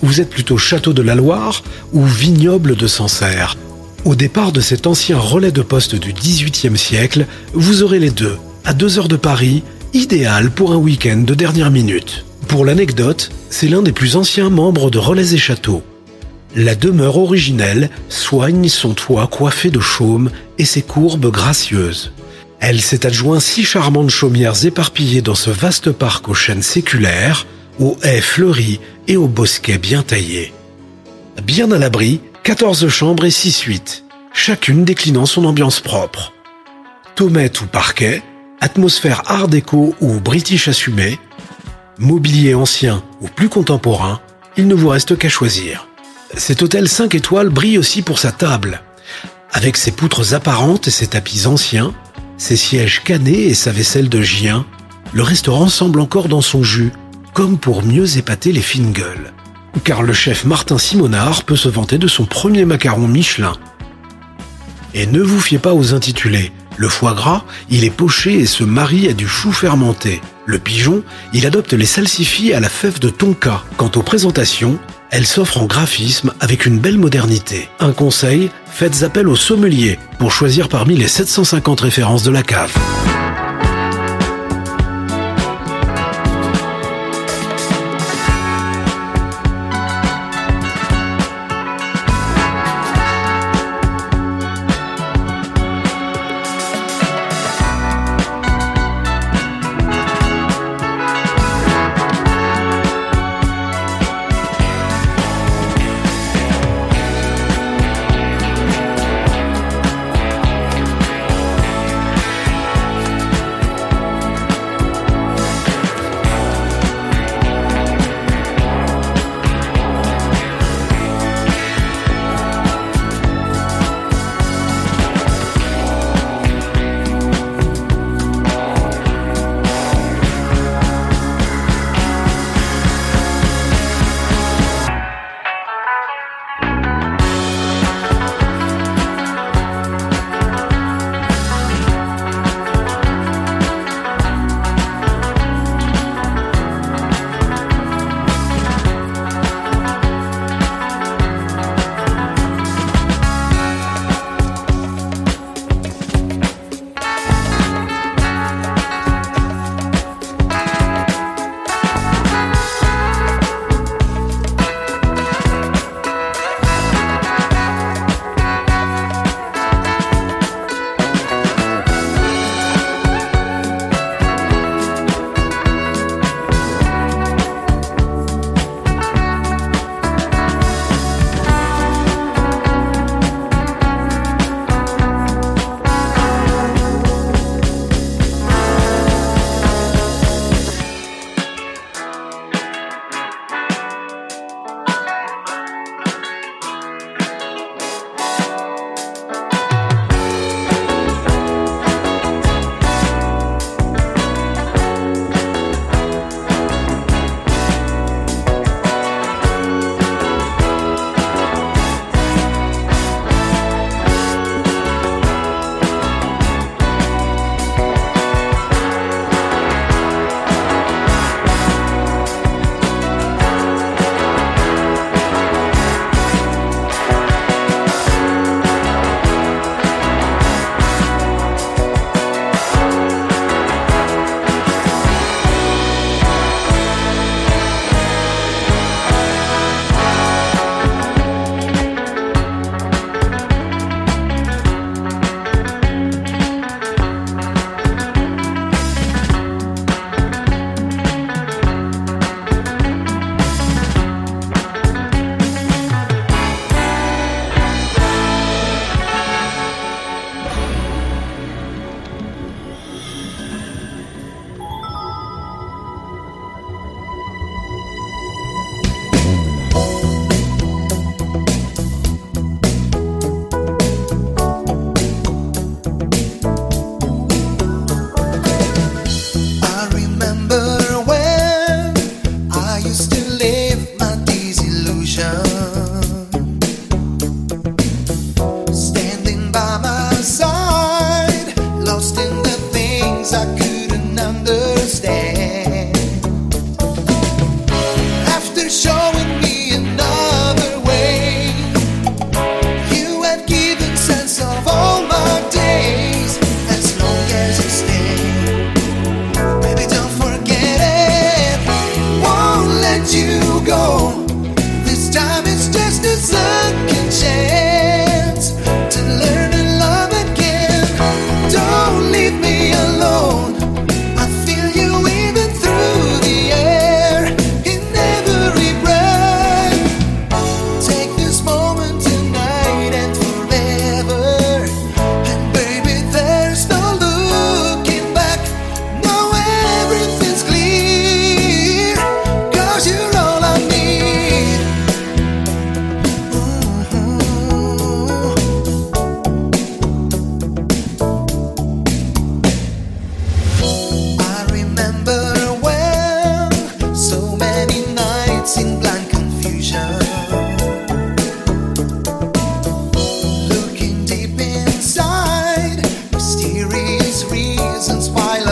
Vous 0.00 0.22
êtes 0.22 0.30
plutôt 0.30 0.56
château 0.56 0.94
de 0.94 1.02
la 1.02 1.14
Loire 1.14 1.62
ou 1.92 2.02
vignoble 2.06 2.74
de 2.74 2.86
Sancerre? 2.86 3.58
Au 4.06 4.14
départ 4.14 4.50
de 4.50 4.62
cet 4.62 4.86
ancien 4.86 5.18
relais 5.18 5.52
de 5.52 5.60
poste 5.60 5.94
du 5.94 6.14
XVIIIe 6.14 6.78
siècle, 6.78 7.26
vous 7.52 7.82
aurez 7.82 7.98
les 7.98 8.10
deux, 8.10 8.38
à 8.64 8.72
deux 8.72 8.98
heures 8.98 9.08
de 9.08 9.16
Paris, 9.16 9.62
idéal 9.92 10.50
pour 10.50 10.72
un 10.72 10.76
week-end 10.76 11.18
de 11.18 11.34
dernière 11.34 11.70
minute. 11.70 12.24
Pour 12.48 12.64
l'anecdote, 12.64 13.30
c'est 13.50 13.68
l'un 13.68 13.82
des 13.82 13.92
plus 13.92 14.16
anciens 14.16 14.48
membres 14.48 14.90
de 14.90 14.98
Relais 14.98 15.34
et 15.34 15.38
Châteaux. 15.38 15.82
La 16.54 16.74
demeure 16.74 17.18
originelle 17.18 17.90
soigne 18.08 18.70
son 18.70 18.94
toit 18.94 19.26
coiffé 19.26 19.68
de 19.68 19.80
chaume 19.80 20.30
et 20.58 20.64
ses 20.64 20.82
courbes 20.82 21.30
gracieuses. 21.30 22.12
Elle 22.60 22.80
s'est 22.80 23.06
adjoint 23.06 23.40
six 23.40 23.64
charmantes 23.64 24.10
chaumières 24.10 24.64
éparpillées 24.64 25.22
dans 25.22 25.34
ce 25.34 25.50
vaste 25.50 25.92
parc 25.92 26.28
aux 26.28 26.34
chênes 26.34 26.62
séculaires, 26.62 27.46
aux 27.78 27.96
haies 28.02 28.20
fleuries 28.20 28.80
et 29.08 29.16
aux 29.16 29.28
bosquets 29.28 29.78
bien 29.78 30.02
taillés. 30.02 30.52
Bien 31.42 31.70
à 31.70 31.78
l'abri, 31.78 32.20
14 32.42 32.88
chambres 32.88 33.24
et 33.24 33.30
6 33.30 33.52
suites, 33.52 34.04
chacune 34.32 34.84
déclinant 34.84 35.26
son 35.26 35.44
ambiance 35.44 35.80
propre. 35.80 36.32
Tomette 37.14 37.60
ou 37.60 37.66
parquet, 37.66 38.22
atmosphère 38.60 39.22
art 39.26 39.48
déco 39.48 39.94
ou 40.00 40.20
british 40.20 40.68
assumé, 40.68 41.18
mobilier 41.98 42.54
ancien 42.54 43.02
ou 43.20 43.28
plus 43.28 43.48
contemporain, 43.48 44.20
il 44.56 44.66
ne 44.66 44.74
vous 44.74 44.88
reste 44.88 45.18
qu'à 45.18 45.28
choisir. 45.28 45.88
Cet 46.36 46.62
hôtel 46.62 46.88
5 46.88 47.14
étoiles 47.14 47.50
brille 47.50 47.78
aussi 47.78 48.02
pour 48.02 48.18
sa 48.18 48.32
table. 48.32 48.82
Avec 49.52 49.76
ses 49.76 49.92
poutres 49.92 50.34
apparentes 50.34 50.88
et 50.88 50.90
ses 50.90 51.06
tapis 51.06 51.46
anciens, 51.46 51.94
ses 52.38 52.56
sièges 52.56 53.02
canés 53.02 53.46
et 53.46 53.54
sa 53.54 53.72
vaisselle 53.72 54.08
de 54.08 54.20
gien, 54.20 54.66
le 55.12 55.22
restaurant 55.22 55.68
semble 55.68 56.00
encore 56.00 56.28
dans 56.28 56.40
son 56.40 56.62
jus, 56.62 56.92
comme 57.32 57.58
pour 57.58 57.82
mieux 57.82 58.18
épater 58.18 58.52
les 58.52 58.62
fines 58.62 58.92
gueules. 58.92 59.32
Car 59.84 60.02
le 60.02 60.12
chef 60.12 60.44
Martin 60.44 60.78
Simonard 60.78 61.44
peut 61.44 61.56
se 61.56 61.68
vanter 61.68 61.98
de 61.98 62.08
son 62.08 62.24
premier 62.24 62.64
macaron 62.64 63.08
Michelin. 63.08 63.54
Et 64.94 65.06
ne 65.06 65.20
vous 65.20 65.40
fiez 65.40 65.58
pas 65.58 65.74
aux 65.74 65.94
intitulés. 65.94 66.52
Le 66.78 66.88
foie 66.88 67.14
gras, 67.14 67.44
il 67.70 67.84
est 67.84 67.90
poché 67.90 68.34
et 68.34 68.46
se 68.46 68.64
marie 68.64 69.08
à 69.08 69.12
du 69.12 69.28
chou 69.28 69.52
fermenté. 69.52 70.20
Le 70.44 70.58
pigeon, 70.58 71.02
il 71.32 71.46
adopte 71.46 71.72
les 71.72 71.86
salsifis 71.86 72.52
à 72.52 72.60
la 72.60 72.68
fève 72.68 72.98
de 72.98 73.08
tonka. 73.08 73.64
Quant 73.76 73.90
aux 73.96 74.02
présentations, 74.02 74.78
elles 75.10 75.26
s'offrent 75.26 75.58
en 75.58 75.66
graphisme 75.66 76.32
avec 76.40 76.66
une 76.66 76.78
belle 76.78 76.98
modernité. 76.98 77.68
Un 77.80 77.92
conseil, 77.92 78.50
faites 78.66 79.02
appel 79.02 79.28
au 79.28 79.36
sommelier 79.36 79.98
pour 80.18 80.32
choisir 80.32 80.68
parmi 80.68 80.96
les 80.96 81.08
750 81.08 81.80
références 81.80 82.22
de 82.22 82.30
la 82.30 82.42
cave. 82.42 82.74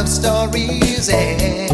love 0.05 0.11
stories 0.13 1.09
and 1.09 1.74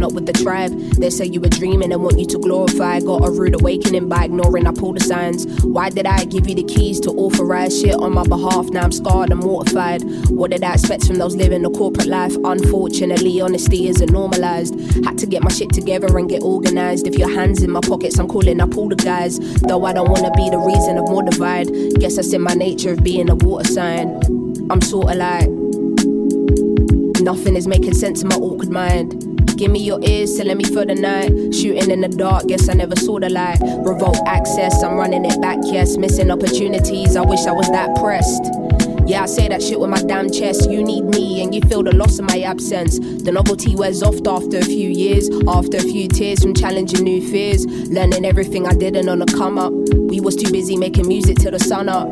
the 0.00 0.06
and 0.06 0.12
not 0.12 0.12
with 0.12 0.26
the 0.26 0.32
tribe? 0.32 0.70
They 0.98 1.10
say 1.10 1.26
you 1.26 1.40
were 1.40 1.48
dreaming 1.48 1.92
and 1.92 2.02
want 2.02 2.18
you 2.18 2.26
to 2.26 2.38
glorify. 2.38 3.00
Got 3.00 3.26
a 3.26 3.30
rude 3.30 3.54
awakening 3.54 4.08
by 4.08 4.24
ignoring 4.24 4.66
up 4.66 4.82
all 4.82 4.92
the 4.92 5.00
signs. 5.00 5.46
Why 5.64 5.90
did 5.90 6.06
I 6.06 6.24
give 6.24 6.48
you 6.48 6.54
the 6.54 6.64
keys 6.64 7.00
to 7.00 7.10
authorize 7.10 7.80
shit 7.80 7.94
on 7.94 8.14
my 8.14 8.24
behalf? 8.24 8.66
Now 8.70 8.82
I'm 8.82 8.92
scarred 8.92 9.30
and 9.30 9.40
mortified. 9.40 10.02
What 10.30 10.50
did 10.50 10.62
I 10.62 10.74
expect 10.74 11.06
from 11.06 11.16
those 11.16 11.36
living 11.36 11.64
a 11.64 11.70
corporate 11.70 12.06
life? 12.06 12.36
Unfortunately, 12.44 13.40
honesty 13.40 13.88
isn't 13.88 14.10
normalized. 14.10 14.74
Had 15.04 15.18
to 15.18 15.26
get 15.26 15.42
my 15.42 15.50
shit 15.50 15.70
together 15.72 16.16
and 16.18 16.28
get 16.28 16.42
organized. 16.42 17.06
If 17.06 17.16
your 17.18 17.30
hands 17.30 17.62
in 17.62 17.70
my 17.70 17.80
pockets, 17.80 18.18
I'm 18.18 18.28
calling 18.28 18.60
up 18.60 18.76
all 18.76 18.88
the 18.88 18.96
guys. 18.96 19.38
Though 19.60 19.84
I 19.84 19.92
don't 19.92 20.10
wanna 20.10 20.30
be 20.32 20.50
the 20.50 20.58
reason 20.58 20.98
of 20.98 21.08
more 21.08 21.22
divide. 21.22 21.68
Guess 21.98 22.16
that's 22.16 22.32
in 22.32 22.42
my 22.42 22.54
nature 22.54 22.92
of 22.92 23.02
being 23.02 23.30
a 23.30 23.34
water 23.34 23.68
sign. 23.68 24.08
I'm 24.70 24.80
sorta 24.80 25.14
like 25.14 25.48
Nothing 27.26 27.56
is 27.56 27.66
making 27.66 27.94
sense 27.94 28.22
in 28.22 28.28
my 28.28 28.36
awkward 28.36 28.70
mind. 28.70 29.15
Give 29.56 29.70
me 29.70 29.80
your 29.80 29.98
ears, 30.02 30.36
telling 30.36 30.58
me 30.58 30.64
for 30.64 30.84
the 30.84 30.94
night. 30.94 31.54
Shooting 31.54 31.90
in 31.90 32.02
the 32.02 32.08
dark, 32.08 32.46
guess 32.46 32.68
I 32.68 32.74
never 32.74 32.94
saw 32.94 33.18
the 33.18 33.30
light. 33.30 33.58
Revolt 33.60 34.18
access, 34.26 34.82
I'm 34.82 34.96
running 34.96 35.24
it 35.24 35.40
back, 35.40 35.56
yes. 35.62 35.96
Missing 35.96 36.30
opportunities, 36.30 37.16
I 37.16 37.22
wish 37.22 37.40
I 37.46 37.52
was 37.52 37.66
that 37.70 37.96
pressed. 37.96 38.44
Yeah, 39.08 39.22
I 39.22 39.26
say 39.26 39.48
that 39.48 39.62
shit 39.62 39.80
with 39.80 39.88
my 39.88 40.02
damn 40.02 40.30
chest. 40.30 40.68
You 40.68 40.82
need 40.82 41.04
me, 41.04 41.42
and 41.42 41.54
you 41.54 41.62
feel 41.62 41.82
the 41.82 41.94
loss 41.94 42.18
of 42.18 42.26
my 42.26 42.42
absence. 42.42 42.98
The 42.98 43.32
novelty 43.32 43.74
wears 43.74 44.02
off 44.02 44.16
after 44.26 44.58
a 44.58 44.64
few 44.64 44.90
years, 44.90 45.30
after 45.48 45.78
a 45.78 45.82
few 45.82 46.08
tears 46.08 46.42
from 46.42 46.52
challenging 46.52 47.04
new 47.04 47.26
fears. 47.26 47.64
Learning 47.88 48.26
everything 48.26 48.66
I 48.66 48.74
didn't 48.74 49.08
on 49.08 49.20
the 49.20 49.26
come 49.26 49.58
up. 49.58 49.72
We 49.72 50.20
was 50.20 50.36
too 50.36 50.52
busy 50.52 50.76
making 50.76 51.08
music 51.08 51.38
till 51.38 51.52
the 51.52 51.60
sun 51.60 51.88
up. 51.88 52.08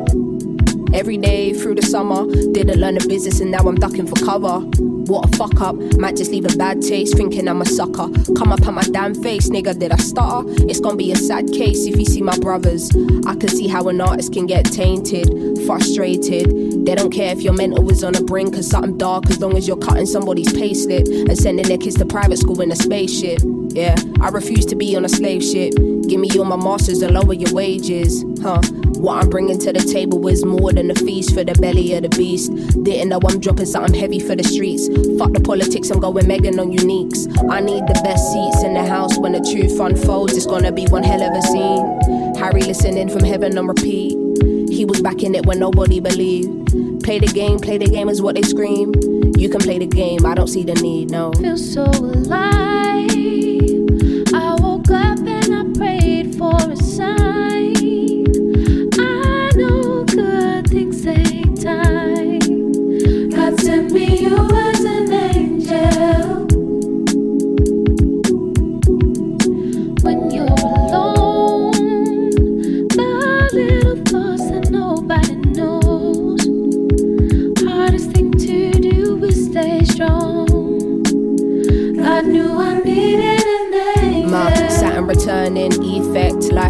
Every 0.95 1.17
day 1.17 1.53
through 1.53 1.75
the 1.75 1.83
summer, 1.83 2.25
didn't 2.53 2.79
learn 2.79 2.95
the 2.95 3.05
business 3.07 3.39
and 3.39 3.51
now 3.51 3.59
I'm 3.59 3.75
ducking 3.75 4.07
for 4.07 4.15
cover. 4.25 4.94
What 5.07 5.31
a 5.31 5.37
fuck 5.37 5.61
up, 5.61 5.75
might 5.97 6.15
just 6.15 6.31
leave 6.31 6.45
a 6.45 6.57
bad 6.57 6.81
taste, 6.81 7.15
thinking 7.15 7.47
I'm 7.47 7.61
a 7.61 7.65
sucker. 7.65 8.09
Come 8.35 8.51
up 8.51 8.65
on 8.67 8.73
my 8.73 8.83
damn 8.83 9.13
face, 9.13 9.49
nigga, 9.49 9.77
did 9.77 9.91
I 9.91 9.97
stutter? 9.97 10.49
It's 10.67 10.79
gonna 10.79 10.95
be 10.95 11.11
a 11.11 11.15
sad 11.15 11.51
case 11.51 11.85
if 11.85 11.97
you 11.97 12.05
see 12.05 12.21
my 12.21 12.37
brothers. 12.39 12.89
I 13.27 13.35
can 13.35 13.49
see 13.49 13.67
how 13.67 13.87
an 13.87 14.01
artist 14.01 14.33
can 14.33 14.47
get 14.47 14.65
tainted, 14.65 15.59
frustrated. 15.67 16.85
They 16.85 16.95
don't 16.95 17.11
care 17.11 17.31
if 17.31 17.41
your 17.41 17.53
mental 17.53 17.89
is 17.91 18.03
on 18.03 18.13
the 18.13 18.23
brink 18.23 18.55
of 18.55 18.65
something 18.65 18.97
dark 18.97 19.29
as 19.29 19.39
long 19.39 19.55
as 19.55 19.67
you're 19.67 19.77
cutting 19.77 20.07
somebody's 20.07 20.51
payslip 20.53 21.07
and 21.07 21.37
sending 21.37 21.67
their 21.67 21.77
kids 21.77 21.95
to 21.97 22.05
private 22.05 22.37
school 22.37 22.61
in 22.61 22.71
a 22.71 22.75
spaceship. 22.75 23.41
Yeah, 23.69 23.95
I 24.21 24.29
refuse 24.29 24.65
to 24.67 24.75
be 24.75 24.95
on 24.95 25.05
a 25.05 25.09
slave 25.09 25.43
ship. 25.43 25.75
Give 26.07 26.19
me 26.19 26.29
all 26.37 26.45
my 26.45 26.55
masters 26.55 27.01
and 27.01 27.13
lower 27.13 27.33
your 27.33 27.53
wages, 27.53 28.23
huh? 28.41 28.61
What 29.05 29.21
I'm 29.21 29.29
bringing 29.29 29.59
to 29.59 29.71
the 29.71 29.81
table 29.81 30.27
is 30.27 30.43
more 30.43 30.73
than 30.73 30.89
a 30.89 30.95
feast 30.95 31.35
for 31.35 31.43
the 31.43 31.53
belly 31.53 31.93
of 31.93 32.01
the 32.01 32.09
beast. 32.09 32.51
Didn't 32.83 33.09
know 33.09 33.19
I'm 33.23 33.39
dropping 33.39 33.67
something 33.67 33.93
heavy 33.93 34.19
for 34.19 34.35
the 34.35 34.43
streets. 34.43 34.87
Fuck 35.19 35.33
the 35.33 35.41
politics, 35.41 35.91
I'm 35.91 35.99
going 35.99 36.27
Megan 36.27 36.59
on 36.59 36.71
uniques. 36.71 37.29
I 37.51 37.59
need 37.59 37.85
the 37.85 38.01
best 38.03 38.33
seats 38.33 38.63
in 38.63 38.73
the 38.73 38.83
house 38.83 39.15
when 39.19 39.33
the 39.33 39.41
truth 39.41 39.79
unfolds. 39.79 40.35
It's 40.35 40.47
gonna 40.47 40.71
be 40.71 40.87
one 40.87 41.03
hell 41.03 41.21
of 41.21 41.37
a 41.37 41.41
scene. 41.43 42.33
Harry 42.37 42.63
listening 42.63 43.09
from 43.09 43.23
heaven 43.23 43.55
on 43.59 43.67
repeat. 43.67 44.17
He 44.73 44.85
was 44.85 45.03
back 45.03 45.21
in 45.21 45.35
it 45.35 45.45
when 45.45 45.59
nobody 45.59 45.99
believed. 45.99 47.03
Play 47.03 47.19
the 47.19 47.31
game, 47.31 47.59
play 47.59 47.77
the 47.77 47.85
game 47.85 48.09
is 48.09 48.23
what 48.23 48.33
they 48.33 48.41
scream. 48.41 48.91
You 49.37 49.49
can 49.49 49.61
play 49.61 49.77
the 49.77 49.85
game, 49.85 50.25
I 50.25 50.33
don't 50.33 50.47
see 50.47 50.63
the 50.63 50.73
need, 50.81 51.11
no. 51.11 51.31
Feel 51.33 51.57
so 51.59 51.83
alive. 51.83 53.34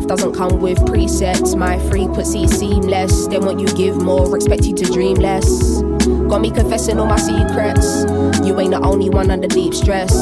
Life 0.05 0.19
doesn't 0.19 0.33
come 0.35 0.59
with 0.59 0.77
presets. 0.81 1.57
My 1.57 1.79
frequency 1.89 2.47
seamless. 2.47 3.25
They 3.25 3.39
want 3.39 3.59
you 3.59 3.65
give 3.73 3.99
more, 3.99 4.35
expect 4.35 4.65
you 4.65 4.75
to 4.75 4.83
dream 4.83 5.15
less. 5.15 5.81
Got 6.29 6.41
me 6.41 6.51
confessing 6.51 6.99
all 6.99 7.07
my 7.07 7.17
secrets. 7.17 8.05
You 8.45 8.59
ain't 8.59 8.69
the 8.69 8.81
only 8.83 9.09
one 9.09 9.31
under 9.31 9.47
deep 9.47 9.73
stress. 9.73 10.13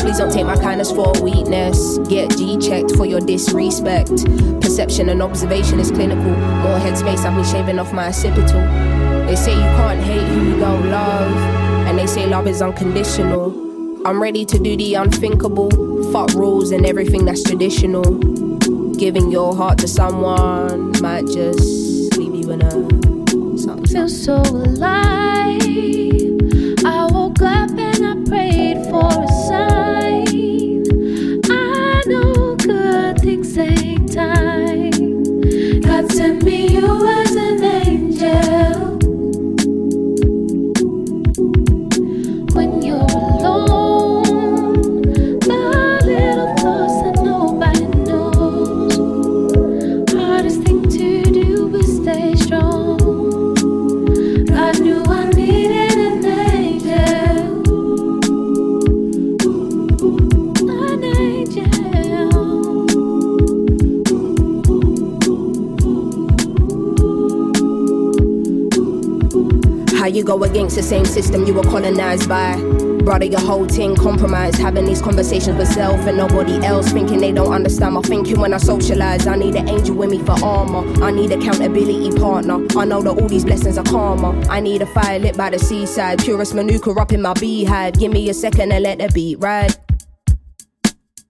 Please 0.00 0.16
don't 0.16 0.32
take 0.32 0.46
my 0.46 0.56
kindness 0.56 0.90
for 0.90 1.12
weakness. 1.20 1.98
Get 2.08 2.30
G 2.38 2.56
checked 2.56 2.96
for 2.96 3.04
your 3.04 3.20
disrespect. 3.20 4.24
Perception 4.62 5.10
and 5.10 5.20
observation 5.20 5.80
is 5.80 5.90
clinical. 5.90 6.24
More 6.24 6.78
headspace, 6.78 7.26
I've 7.26 7.34
been 7.34 7.44
shaving 7.44 7.78
off 7.78 7.92
my 7.92 8.06
occipital. 8.08 8.62
They 9.26 9.36
say 9.36 9.52
you 9.52 9.68
can't 9.76 10.00
hate 10.00 10.26
who 10.28 10.44
you 10.44 10.58
don't 10.58 10.88
love, 10.88 11.36
and 11.86 11.98
they 11.98 12.06
say 12.06 12.26
love 12.26 12.46
is 12.46 12.62
unconditional. 12.62 13.52
I'm 14.06 14.22
ready 14.22 14.46
to 14.46 14.58
do 14.58 14.78
the 14.78 14.94
unthinkable. 14.94 15.70
Fuck 16.10 16.30
rules 16.32 16.70
and 16.70 16.86
everything 16.86 17.26
that's 17.26 17.42
traditional. 17.42 18.45
Giving 18.98 19.30
your 19.30 19.54
heart 19.54 19.78
to 19.78 19.88
someone 19.88 20.92
might 21.02 21.26
just 21.26 22.16
leave 22.16 22.34
you 22.34 22.50
in 22.50 22.62
a 22.62 23.58
something. 23.58 23.86
feel 23.86 24.08
so 24.08 24.36
alive. 24.36 26.05
Against 70.44 70.76
the 70.76 70.82
same 70.82 71.04
system 71.04 71.44
you 71.46 71.54
were 71.54 71.62
colonized 71.62 72.28
by? 72.28 72.56
Brother, 73.06 73.26
your 73.26 73.40
whole 73.40 73.66
thing 73.66 73.94
compromised. 73.94 74.58
Having 74.58 74.86
these 74.86 75.00
conversations 75.00 75.56
with 75.56 75.68
self 75.68 76.00
and 76.06 76.16
nobody 76.16 76.64
else, 76.64 76.90
thinking 76.90 77.20
they 77.20 77.30
don't 77.30 77.52
understand 77.52 77.94
my 77.94 78.02
thinking 78.02 78.40
when 78.40 78.52
I 78.52 78.58
socialize. 78.58 79.26
I 79.26 79.36
need 79.36 79.54
an 79.54 79.68
angel 79.68 79.94
with 79.94 80.10
me 80.10 80.18
for 80.18 80.32
armor. 80.44 80.82
I 81.04 81.12
need 81.12 81.30
accountability 81.30 82.10
partner. 82.18 82.66
I 82.76 82.84
know 82.84 83.02
that 83.02 83.20
all 83.20 83.28
these 83.28 83.44
blessings 83.44 83.78
are 83.78 83.84
karma. 83.84 84.38
I 84.48 84.58
need 84.58 84.82
a 84.82 84.86
fire 84.86 85.20
lit 85.20 85.36
by 85.36 85.50
the 85.50 85.58
seaside. 85.58 86.18
Purest 86.18 86.54
manuka 86.54 86.90
up 86.90 87.12
in 87.12 87.22
my 87.22 87.34
beehive. 87.34 87.94
Give 87.98 88.12
me 88.12 88.28
a 88.28 88.34
second 88.34 88.72
and 88.72 88.82
let 88.82 88.98
the 88.98 89.08
beat 89.14 89.38
ride. 89.38 89.85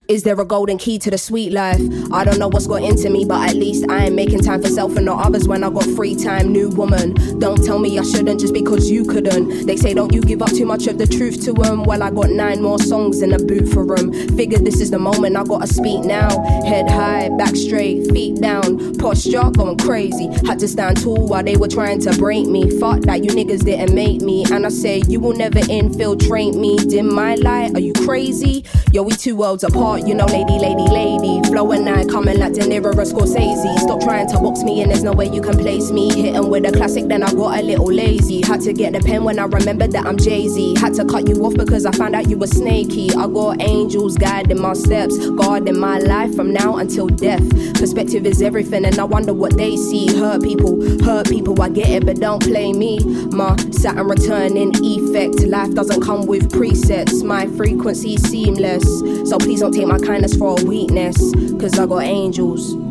Is 0.09 0.23
there 0.23 0.41
a 0.41 0.45
golden 0.45 0.79
key 0.79 1.01
to 1.01 1.11
the 1.11 1.19
sweet 1.19 1.53
life? 1.53 1.81
I 2.13 2.23
don't 2.23 2.39
know 2.39 2.47
what's 2.47 2.69
got 2.69 2.83
into 2.83 3.11
me, 3.11 3.25
but 3.25 3.51
at 3.51 3.57
least 3.57 3.91
I 3.91 4.05
am 4.05 4.15
making 4.15 4.39
time 4.39 4.63
for 4.63 4.69
self 4.69 4.95
and 4.95 5.05
not 5.05 5.27
others 5.27 5.49
when 5.49 5.65
I 5.65 5.71
got 5.71 5.83
free 5.97 6.15
time. 6.15 6.53
New 6.53 6.69
woman, 6.69 7.15
don't 7.41 7.61
tell 7.65 7.81
me 7.81 7.99
I 7.99 8.05
shouldn't 8.05 8.39
just 8.39 8.55
because 8.55 8.89
you 8.89 9.05
couldn't. 9.05 9.67
They 9.67 9.77
say, 9.77 9.95
don't 9.95 10.15
you 10.15 10.21
give 10.21 10.43
up 10.43 10.51
too 10.51 10.65
much 10.65 10.87
of 10.87 10.99
the 10.99 11.09
truth 11.09 11.45
to 11.47 11.53
them. 11.53 11.83
Well, 11.83 12.05
I 12.05 12.11
got 12.11 12.31
nine 12.31 12.63
more 12.63 12.79
songs 12.79 13.21
in 13.21 13.31
the 13.31 13.39
boot 13.41 13.69
for 13.73 13.85
them. 13.85 14.13
Figured 14.37 14.65
this 14.65 14.81
is 14.81 14.93
the 14.93 14.99
moment 15.01 15.37
I 15.37 15.43
gotta 15.43 15.67
speak 15.67 16.05
now. 16.05 16.31
Head 16.63 16.89
high, 16.89 17.29
back 17.37 17.57
straight, 17.57 18.09
feet 18.13 18.41
down. 18.41 18.95
Posture 18.99 19.51
going 19.51 19.77
crazy. 19.79 20.29
Had 20.47 20.61
to 20.61 20.69
stand 20.69 21.03
tall 21.03 21.27
while 21.27 21.43
they 21.43 21.57
were 21.57 21.67
trying 21.67 21.99
to 22.03 22.17
break 22.17 22.47
me. 22.47 22.79
Fuck 22.79 23.01
that, 23.01 23.25
you 23.25 23.31
niggas 23.31 23.65
didn't 23.65 23.93
make 23.93 24.21
me. 24.21 24.45
And 24.53 24.67
I 24.67 24.69
say, 24.69 25.03
you 25.09 25.19
will 25.19 25.37
never 25.37 25.59
infiltrate 25.69 26.55
me. 26.55 26.77
Dim 26.77 27.13
my 27.13 27.35
light, 27.35 27.75
are 27.75 27.81
you 27.81 27.93
crazy? 27.93 28.65
Yo, 28.93 29.03
we 29.03 29.13
two 29.13 29.35
worlds 29.35 29.65
apart, 29.65 29.96
you 30.05 30.15
know, 30.15 30.27
lady, 30.27 30.59
lady, 30.59 30.87
lady. 30.89 31.43
Flow 31.49 31.71
and 31.73 31.89
I 31.89 32.05
coming 32.05 32.39
like 32.39 32.55
De 32.55 32.61
Niro 32.61 32.87
or 32.87 33.05
Scorsese. 33.05 33.79
Stop 33.79 34.01
trying 34.01 34.29
to 34.29 34.39
box 34.39 34.63
me 34.63 34.83
in, 34.83 34.89
there's 34.89 35.03
no 35.03 35.13
way 35.13 35.27
you 35.27 35.41
can 35.41 35.57
place 35.57 35.91
me. 35.91 36.13
Hitting 36.13 36.49
with 36.51 36.67
a 36.67 36.73
classic, 36.73 37.07
then 37.09 37.23
I 37.23 37.33
got 37.33 37.59
a 37.59 37.63
little 37.63 37.87
lazy. 37.93 38.43
Had 38.45 38.61
to 38.63 38.73
get 38.73 38.93
the 38.93 39.01
pen 39.01 39.25
when 39.25 39.39
I 39.39 39.45
remembered 39.45 39.93
that 39.93 40.07
I'm 40.07 40.17
Jay 40.17 40.49
Z. 40.49 40.75
Had 40.79 40.95
to 40.95 41.05
cut 41.05 41.29
you 41.29 41.37
off 41.45 41.55
because 41.55 41.87
I 41.87 41.93
found 41.93 42.15
out 42.15 42.29
you 42.29 42.39
were 42.39 42.47
snaky. 42.47 43.11
I 43.11 43.27
got 43.27 43.63
angels 43.63 44.17
guiding 44.17 44.61
my 44.61 44.75
steps, 44.75 45.17
guarding 45.31 45.79
my 45.79 45.99
life 45.99 46.35
from 46.35 46.53
now 46.53 46.77
until 46.77 47.09
death. 47.09 47.49
Perspective 47.75 48.27
is 48.27 48.43
everything, 48.43 48.85
and 48.85 48.99
I 48.99 49.05
wonder 49.05 49.33
what 49.33 49.57
they 49.57 49.77
see. 49.77 50.17
Hurt 50.17 50.43
people, 50.43 50.81
hurt 51.05 51.29
people, 51.29 51.61
I 51.61 51.69
get 51.69 51.89
it, 51.89 52.07
but 52.07 52.17
don't 52.17 52.43
play 52.43 52.73
me. 52.73 52.99
My 53.31 53.57
Saturn 53.71 54.09
returning 54.09 54.73
effect. 54.75 55.41
Life 55.47 55.75
doesn't 55.75 56.01
come 56.03 56.27
with 56.27 56.51
presets, 56.51 57.23
my 57.23 57.47
frequency 57.49 58.17
seamless. 58.17 58.85
So 59.29 59.39
please 59.39 59.61
don't 59.61 59.73
take 59.73 59.86
my 59.87 59.99
kindness 59.99 60.35
for 60.37 60.59
a 60.59 60.65
weakness, 60.65 61.17
cause 61.61 61.79
I 61.79 61.87
got 61.87 62.03
angels. 62.03 62.86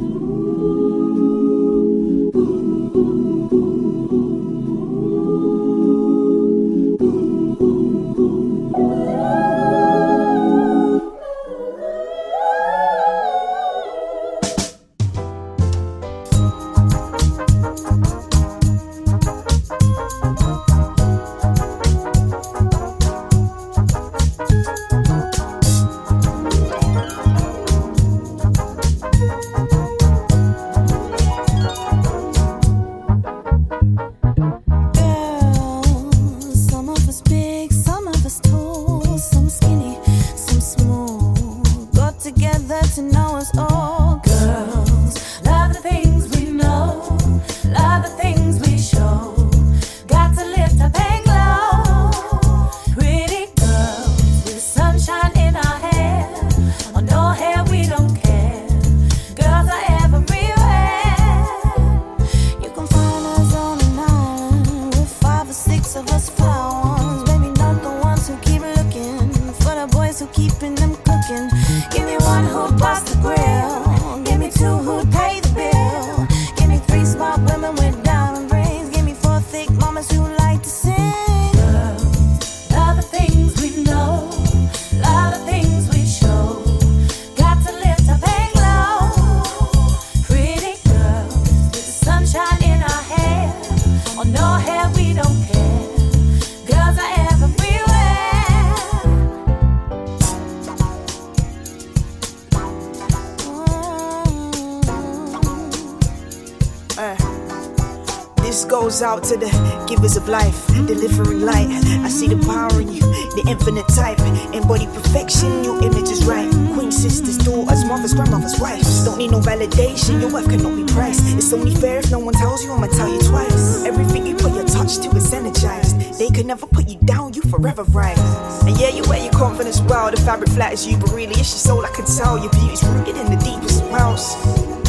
Goes 108.95 109.03
out 109.03 109.23
to 109.25 109.35
the 109.35 109.51
givers 109.89 110.15
of 110.15 110.29
life, 110.29 110.67
delivering 110.87 111.41
light. 111.41 111.67
I 112.05 112.07
see 112.07 112.29
the 112.29 112.39
power 112.47 112.79
in 112.79 112.87
you, 112.87 113.01
the 113.35 113.43
infinite 113.45 113.87
type. 113.89 114.19
Embody 114.55 114.85
perfection, 114.85 115.65
your 115.65 115.83
image 115.83 116.07
is 116.07 116.23
right. 116.23 116.49
Queen 116.73 116.93
sisters, 116.93 117.37
daughters, 117.37 117.83
mothers, 117.83 118.13
grandmothers, 118.13 118.57
wives. 118.57 119.03
Don't 119.03 119.17
need 119.17 119.31
no 119.31 119.41
validation, 119.41 120.21
your 120.21 120.31
worth 120.31 120.49
cannot 120.49 120.77
be 120.77 120.85
priced. 120.93 121.35
It's 121.35 121.51
only 121.51 121.75
fair 121.75 121.99
if 121.99 122.09
no 122.09 122.19
one 122.19 122.35
tells 122.35 122.63
you, 122.63 122.71
I'ma 122.71 122.87
tell 122.87 123.11
you 123.11 123.19
twice. 123.19 123.83
Everything 123.83 124.25
you 124.27 124.35
put 124.35 124.53
your 124.53 124.65
touch 124.65 124.95
to 125.03 125.09
is 125.11 125.33
energized. 125.33 126.17
They 126.17 126.29
could 126.29 126.45
never 126.45 126.65
put 126.65 126.87
you 126.87 126.97
down, 127.03 127.33
you 127.33 127.41
forever 127.41 127.83
rise. 127.91 128.17
And 128.63 128.79
yeah, 128.79 128.95
you 128.95 129.03
wear 129.09 129.21
your 129.21 129.33
confidence 129.33 129.81
well, 129.81 130.09
the 130.09 130.21
fabric 130.21 130.51
flatters 130.51 130.87
you, 130.87 130.95
but 130.95 131.11
really 131.11 131.35
it's 131.35 131.51
your 131.51 131.63
soul, 131.67 131.85
I 131.85 131.91
can 131.91 132.05
tell. 132.05 132.39
Your 132.39 132.51
beauty's 132.51 132.81
rooted 132.83 133.17
in 133.17 133.27
the 133.27 133.39
deepest 133.43 133.83
wells. 133.91 134.84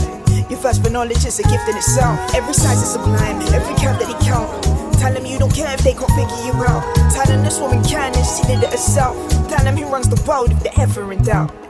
Your 0.48 0.60
thirst 0.60 0.84
for 0.84 0.90
knowledge 0.90 1.24
is 1.24 1.40
a 1.40 1.42
gift 1.42 1.68
in 1.68 1.76
itself. 1.76 2.18
Every 2.34 2.54
size 2.54 2.80
is 2.80 2.92
sublime, 2.92 3.40
every 3.52 3.74
curve 3.82 3.98
that 3.98 4.06
he 4.06 4.14
count. 4.24 4.62
Tell 4.94 5.12
him 5.12 5.26
you 5.26 5.38
don't 5.38 5.52
care 5.52 5.74
if 5.74 5.80
they 5.80 5.92
can't 5.92 6.10
figure 6.12 6.44
you 6.46 6.52
out. 6.64 6.82
Tell 7.12 7.26
him 7.26 7.42
this 7.42 7.58
woman 7.58 7.82
can 7.82 8.14
and 8.14 8.24
she 8.24 8.44
did 8.46 8.62
it 8.62 8.70
herself. 8.70 9.16
Tell 9.48 9.64
him 9.64 9.76
he 9.76 9.84
runs 9.84 10.08
the 10.08 10.22
world 10.22 10.52
if 10.52 10.62
they're 10.62 10.72
ever 10.78 11.12
in 11.12 11.22
doubt. 11.24 11.65